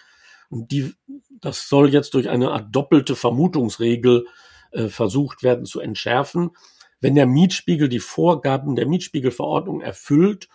und 0.49 0.71
die, 0.71 0.93
das 1.41 1.67
soll 1.67 1.93
jetzt 1.93 2.13
durch 2.13 2.29
eine 2.29 2.51
Art 2.51 2.67
doppelte 2.71 3.15
Vermutungsregel 3.15 4.27
äh, 4.71 4.88
versucht 4.88 5.43
werden 5.43 5.65
zu 5.65 5.79
entschärfen. 5.79 6.51
Wenn 6.99 7.15
der 7.15 7.25
Mietspiegel 7.27 7.89
die 7.89 7.99
Vorgaben 7.99 8.75
der 8.75 8.88
Mietspiegelverordnung 8.88 9.81
erfüllt, 9.81 10.49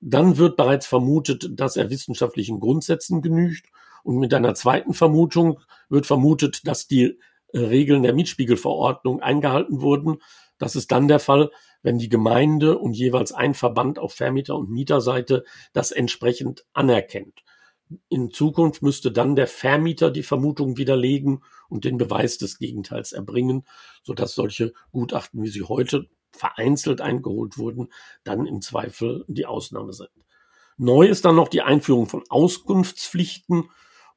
dann 0.00 0.36
wird 0.36 0.56
bereits 0.56 0.86
vermutet, 0.86 1.48
dass 1.52 1.76
er 1.76 1.90
wissenschaftlichen 1.90 2.60
Grundsätzen 2.60 3.22
genügt. 3.22 3.66
Und 4.02 4.18
mit 4.18 4.34
einer 4.34 4.54
zweiten 4.54 4.94
Vermutung 4.94 5.60
wird 5.88 6.06
vermutet, 6.06 6.66
dass 6.66 6.88
die 6.88 7.18
äh, 7.52 7.58
Regeln 7.58 8.02
der 8.02 8.14
Mietspiegelverordnung 8.14 9.20
eingehalten 9.20 9.80
wurden. 9.80 10.18
Das 10.58 10.76
ist 10.76 10.92
dann 10.92 11.08
der 11.08 11.20
Fall, 11.20 11.50
wenn 11.82 11.98
die 11.98 12.08
Gemeinde 12.08 12.78
und 12.78 12.94
jeweils 12.94 13.32
ein 13.32 13.54
Verband 13.54 13.98
auf 13.98 14.12
Vermieter- 14.12 14.56
und 14.56 14.70
Mieterseite 14.70 15.44
das 15.72 15.92
entsprechend 15.92 16.64
anerkennt. 16.72 17.42
In 18.08 18.30
Zukunft 18.30 18.82
müsste 18.82 19.12
dann 19.12 19.36
der 19.36 19.46
Vermieter 19.46 20.10
die 20.10 20.22
Vermutung 20.22 20.76
widerlegen 20.76 21.42
und 21.68 21.84
den 21.84 21.98
Beweis 21.98 22.38
des 22.38 22.58
Gegenteils 22.58 23.12
erbringen, 23.12 23.66
sodass 24.02 24.34
solche 24.34 24.72
Gutachten, 24.92 25.42
wie 25.42 25.48
sie 25.48 25.62
heute 25.62 26.08
vereinzelt 26.32 27.00
eingeholt 27.00 27.58
wurden, 27.58 27.92
dann 28.24 28.46
im 28.46 28.60
Zweifel 28.62 29.24
die 29.28 29.46
Ausnahme 29.46 29.92
sind. 29.92 30.10
Neu 30.76 31.06
ist 31.06 31.24
dann 31.24 31.36
noch 31.36 31.48
die 31.48 31.62
Einführung 31.62 32.06
von 32.06 32.24
Auskunftspflichten 32.28 33.70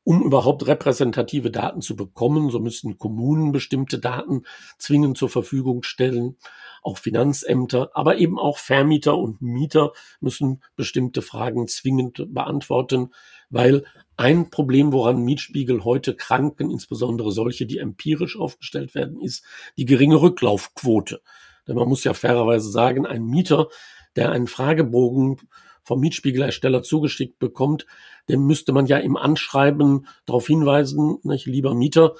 um 0.05 0.21
überhaupt 0.21 0.65
repräsentative 0.67 1.51
Daten 1.51 1.81
zu 1.81 1.95
bekommen, 1.95 2.51
so 2.51 2.59
müssten 2.59 2.97
Kommunen 2.97 3.51
bestimmte 3.51 3.99
Daten 3.99 4.43
zwingend 4.77 5.17
zur 5.17 5.29
Verfügung 5.29 5.83
stellen. 5.83 6.37
auch 6.83 6.99
Finanzämter, 6.99 7.89
aber 7.95 8.19
eben 8.19 8.37
auch 8.37 8.59
Vermieter 8.59 9.17
und 9.17 9.41
Mieter 9.41 9.91
müssen 10.21 10.61
bestimmte 10.75 11.23
Fragen 11.23 11.67
zwingend 11.67 12.27
beantworten, 12.31 13.09
weil 13.49 13.83
ein 14.15 14.51
Problem, 14.51 14.93
woran 14.93 15.23
Mietspiegel 15.23 15.83
heute 15.83 16.15
kranken, 16.15 16.69
insbesondere 16.69 17.31
solche, 17.31 17.65
die 17.65 17.79
empirisch 17.79 18.37
aufgestellt 18.39 18.93
werden, 18.93 19.19
ist 19.19 19.43
die 19.75 19.85
geringe 19.85 20.21
Rücklaufquote. 20.21 21.21
Denn 21.67 21.75
man 21.75 21.89
muss 21.89 22.03
ja 22.03 22.13
fairerweise 22.13 22.69
sagen, 22.69 23.07
ein 23.07 23.25
Mieter, 23.25 23.69
der 24.15 24.31
einen 24.31 24.47
Fragebogen 24.47 25.37
vom 25.85 25.99
Mietspiegelersteller 26.01 26.83
zugeschickt 26.83 27.39
bekommt, 27.39 27.85
dem 28.27 28.45
müsste 28.45 28.73
man 28.73 28.87
ja 28.87 28.97
im 28.97 29.15
Anschreiben 29.15 30.07
darauf 30.25 30.47
hinweisen, 30.47 31.19
nicht, 31.23 31.45
lieber 31.45 31.73
Mieter, 31.73 32.15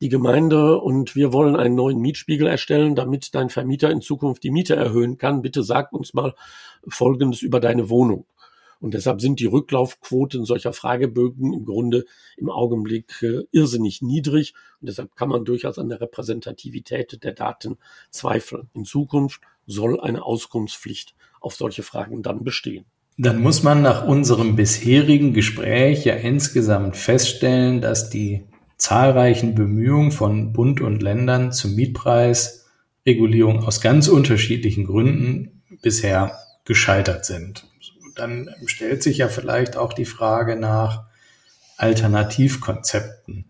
die 0.00 0.08
Gemeinde 0.08 0.78
und 0.78 1.14
wir 1.14 1.32
wollen 1.32 1.56
einen 1.56 1.74
neuen 1.74 2.00
Mietspiegel 2.00 2.46
erstellen, 2.46 2.94
damit 2.94 3.34
dein 3.34 3.48
Vermieter 3.48 3.90
in 3.90 4.02
Zukunft 4.02 4.42
die 4.42 4.50
Miete 4.50 4.76
erhöhen 4.76 5.16
kann. 5.16 5.42
Bitte 5.42 5.62
sag 5.62 5.92
uns 5.92 6.12
mal 6.12 6.34
Folgendes 6.86 7.42
über 7.42 7.60
deine 7.60 7.88
Wohnung. 7.88 8.26
Und 8.80 8.94
deshalb 8.94 9.20
sind 9.20 9.40
die 9.40 9.46
Rücklaufquoten 9.46 10.44
solcher 10.44 10.72
Fragebögen 10.72 11.52
im 11.52 11.64
Grunde 11.64 12.04
im 12.36 12.50
Augenblick 12.50 13.22
äh, 13.22 13.44
irrsinnig 13.50 14.02
niedrig. 14.02 14.54
Und 14.80 14.88
deshalb 14.88 15.16
kann 15.16 15.28
man 15.28 15.44
durchaus 15.44 15.78
an 15.78 15.88
der 15.88 16.00
Repräsentativität 16.00 17.22
der 17.22 17.32
Daten 17.32 17.78
zweifeln. 18.10 18.68
In 18.74 18.84
Zukunft 18.84 19.40
soll 19.66 20.00
eine 20.00 20.24
Auskunftspflicht 20.24 21.14
auf 21.40 21.54
solche 21.54 21.82
Fragen 21.82 22.22
dann 22.22 22.44
bestehen. 22.44 22.84
Dann 23.18 23.40
muss 23.40 23.62
man 23.62 23.80
nach 23.80 24.06
unserem 24.06 24.56
bisherigen 24.56 25.32
Gespräch 25.32 26.04
ja 26.04 26.14
insgesamt 26.14 26.96
feststellen, 26.96 27.80
dass 27.80 28.10
die 28.10 28.44
zahlreichen 28.76 29.54
Bemühungen 29.54 30.12
von 30.12 30.52
Bund 30.52 30.82
und 30.82 31.02
Ländern 31.02 31.50
zur 31.50 31.70
Mietpreisregulierung 31.70 33.64
aus 33.64 33.80
ganz 33.80 34.08
unterschiedlichen 34.08 34.84
Gründen 34.84 35.62
bisher 35.80 36.38
gescheitert 36.66 37.24
sind. 37.24 37.66
Dann 38.16 38.50
stellt 38.66 39.02
sich 39.02 39.18
ja 39.18 39.28
vielleicht 39.28 39.76
auch 39.76 39.92
die 39.92 40.04
Frage 40.04 40.56
nach 40.56 41.04
Alternativkonzepten. 41.76 43.44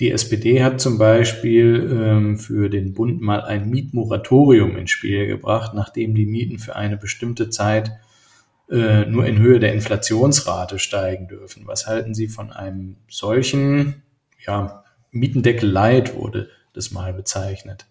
Die 0.00 0.10
SPD 0.10 0.62
hat 0.62 0.80
zum 0.80 0.98
Beispiel 0.98 1.90
ähm, 1.92 2.38
für 2.38 2.68
den 2.68 2.92
Bund 2.92 3.20
mal 3.20 3.42
ein 3.42 3.70
Mietmoratorium 3.70 4.76
ins 4.76 4.90
Spiel 4.90 5.26
gebracht, 5.26 5.74
nachdem 5.74 6.14
die 6.14 6.26
Mieten 6.26 6.58
für 6.58 6.76
eine 6.76 6.96
bestimmte 6.96 7.50
Zeit 7.50 7.92
äh, 8.70 9.04
nur 9.06 9.26
in 9.26 9.38
Höhe 9.38 9.60
der 9.60 9.74
Inflationsrate 9.74 10.78
steigen 10.78 11.28
dürfen. 11.28 11.66
Was 11.66 11.86
halten 11.86 12.14
Sie 12.14 12.28
von 12.28 12.52
einem 12.52 12.96
solchen, 13.08 14.02
ja, 14.44 14.84
Mietendeckel 15.10 15.68
Light 15.68 16.14
wurde 16.14 16.48
das 16.72 16.90
mal 16.90 17.12
bezeichnet? 17.12 17.86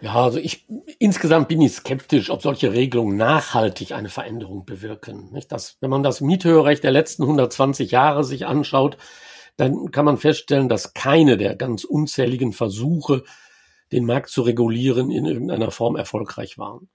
Ja, 0.00 0.14
also 0.16 0.38
ich 0.38 0.66
insgesamt 0.98 1.48
bin 1.48 1.60
ich 1.60 1.72
skeptisch, 1.72 2.30
ob 2.30 2.42
solche 2.42 2.72
Regelungen 2.72 3.16
nachhaltig 3.16 3.92
eine 3.92 4.08
Veränderung 4.08 4.66
bewirken. 4.66 5.30
Nicht? 5.32 5.50
Das, 5.52 5.78
wenn 5.80 5.90
man 5.90 6.02
das 6.02 6.20
Miethöherrecht 6.20 6.84
der 6.84 6.90
letzten 6.90 7.22
120 7.22 7.90
Jahre 7.90 8.24
sich 8.24 8.46
anschaut, 8.46 8.98
dann 9.56 9.92
kann 9.92 10.04
man 10.04 10.18
feststellen, 10.18 10.68
dass 10.68 10.94
keine 10.94 11.36
der 11.36 11.56
ganz 11.56 11.84
unzähligen 11.84 12.52
Versuche, 12.52 13.24
den 13.92 14.04
Markt 14.04 14.30
zu 14.30 14.42
regulieren, 14.42 15.10
in 15.10 15.24
irgendeiner 15.26 15.70
Form 15.70 15.96
erfolgreich 15.96 16.58
waren. 16.58 16.88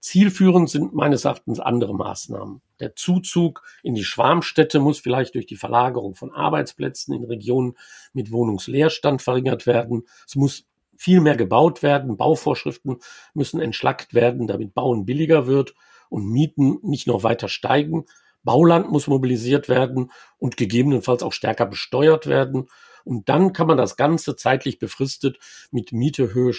Zielführend 0.00 0.70
sind 0.70 0.94
meines 0.94 1.24
Erachtens 1.24 1.58
andere 1.58 1.94
Maßnahmen. 1.94 2.62
Der 2.80 2.94
Zuzug 2.94 3.62
in 3.82 3.94
die 3.94 4.04
Schwarmstädte 4.04 4.78
muss 4.78 5.00
vielleicht 5.00 5.34
durch 5.34 5.46
die 5.46 5.56
Verlagerung 5.56 6.14
von 6.14 6.32
Arbeitsplätzen 6.32 7.14
in 7.14 7.24
Regionen 7.24 7.76
mit 8.12 8.30
Wohnungsleerstand 8.30 9.20
verringert 9.20 9.66
werden. 9.66 10.04
Es 10.26 10.36
muss 10.36 10.66
viel 10.96 11.20
mehr 11.20 11.36
gebaut 11.36 11.82
werden. 11.82 12.16
Bauvorschriften 12.16 12.96
müssen 13.34 13.60
entschlackt 13.60 14.14
werden, 14.14 14.46
damit 14.46 14.74
Bauen 14.74 15.06
billiger 15.06 15.46
wird 15.46 15.74
und 16.08 16.30
Mieten 16.30 16.78
nicht 16.82 17.06
noch 17.06 17.22
weiter 17.22 17.48
steigen. 17.48 18.04
Bauland 18.44 18.90
muss 18.90 19.08
mobilisiert 19.08 19.68
werden 19.68 20.10
und 20.38 20.56
gegebenenfalls 20.56 21.22
auch 21.22 21.32
stärker 21.32 21.66
besteuert 21.66 22.26
werden. 22.26 22.68
Und 23.04 23.28
dann 23.28 23.52
kann 23.52 23.68
man 23.68 23.76
das 23.76 23.96
Ganze 23.96 24.34
zeitlich 24.34 24.78
befristet 24.78 25.38
mit 25.70 25.92
Miethöhe, 25.92 26.52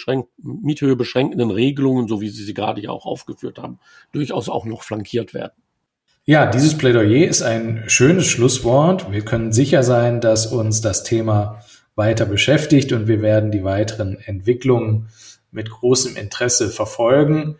beschränkenden 0.96 1.50
Regelungen, 1.50 2.08
so 2.08 2.20
wie 2.20 2.28
Sie 2.30 2.42
sie 2.42 2.54
gerade 2.54 2.80
ja 2.80 2.90
auch 2.90 3.04
aufgeführt 3.04 3.58
haben, 3.58 3.80
durchaus 4.12 4.48
auch 4.48 4.64
noch 4.64 4.82
flankiert 4.82 5.34
werden. 5.34 5.62
Ja, 6.24 6.44
dieses 6.44 6.76
Plädoyer 6.76 7.26
ist 7.26 7.40
ein 7.40 7.84
schönes 7.86 8.26
Schlusswort. 8.26 9.10
Wir 9.10 9.24
können 9.24 9.50
sicher 9.50 9.82
sein, 9.82 10.20
dass 10.20 10.46
uns 10.46 10.82
das 10.82 11.02
Thema 11.02 11.62
weiter 11.98 12.24
beschäftigt 12.24 12.92
und 12.92 13.08
wir 13.08 13.20
werden 13.20 13.50
die 13.50 13.64
weiteren 13.64 14.18
Entwicklungen 14.18 15.08
mit 15.50 15.68
großem 15.68 16.16
Interesse 16.16 16.68
verfolgen. 16.70 17.56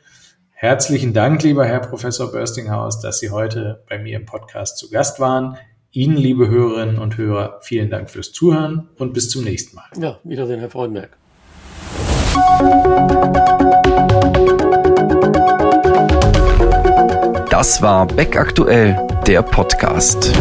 Herzlichen 0.53 1.13
Dank, 1.13 1.43
lieber 1.43 1.67
Herr 1.67 1.81
Professor 1.81 2.33
Börstinghaus, 2.33 3.01
dass 3.01 3.19
Sie 3.19 3.31
heute 3.31 3.85
bei 3.89 3.99
mir 3.99 4.17
im 4.17 4.25
Podcast 4.25 4.79
zu 4.79 4.91
Gast 4.91 5.21
waren. 5.21 5.59
Ihnen, 5.91 6.17
liebe 6.17 6.49
Hörerinnen 6.49 6.99
und 6.99 7.17
Hörer, 7.17 7.59
vielen 7.63 7.91
Dank 7.91 8.11
fürs 8.11 8.33
Zuhören 8.33 8.89
und 8.97 9.13
bis 9.13 9.29
zum 9.29 9.45
nächsten 9.45 9.77
Mal. 9.77 9.87
Ja, 9.99 10.19
Wiedersehen, 10.25 10.61
Herr 10.61 10.71
Freudenberg. 10.71 11.17
Das 17.51 17.83
war 17.83 18.07
Beck 18.07 18.37
aktuell, 18.37 18.97
der 19.27 19.43
Podcast. 19.43 20.33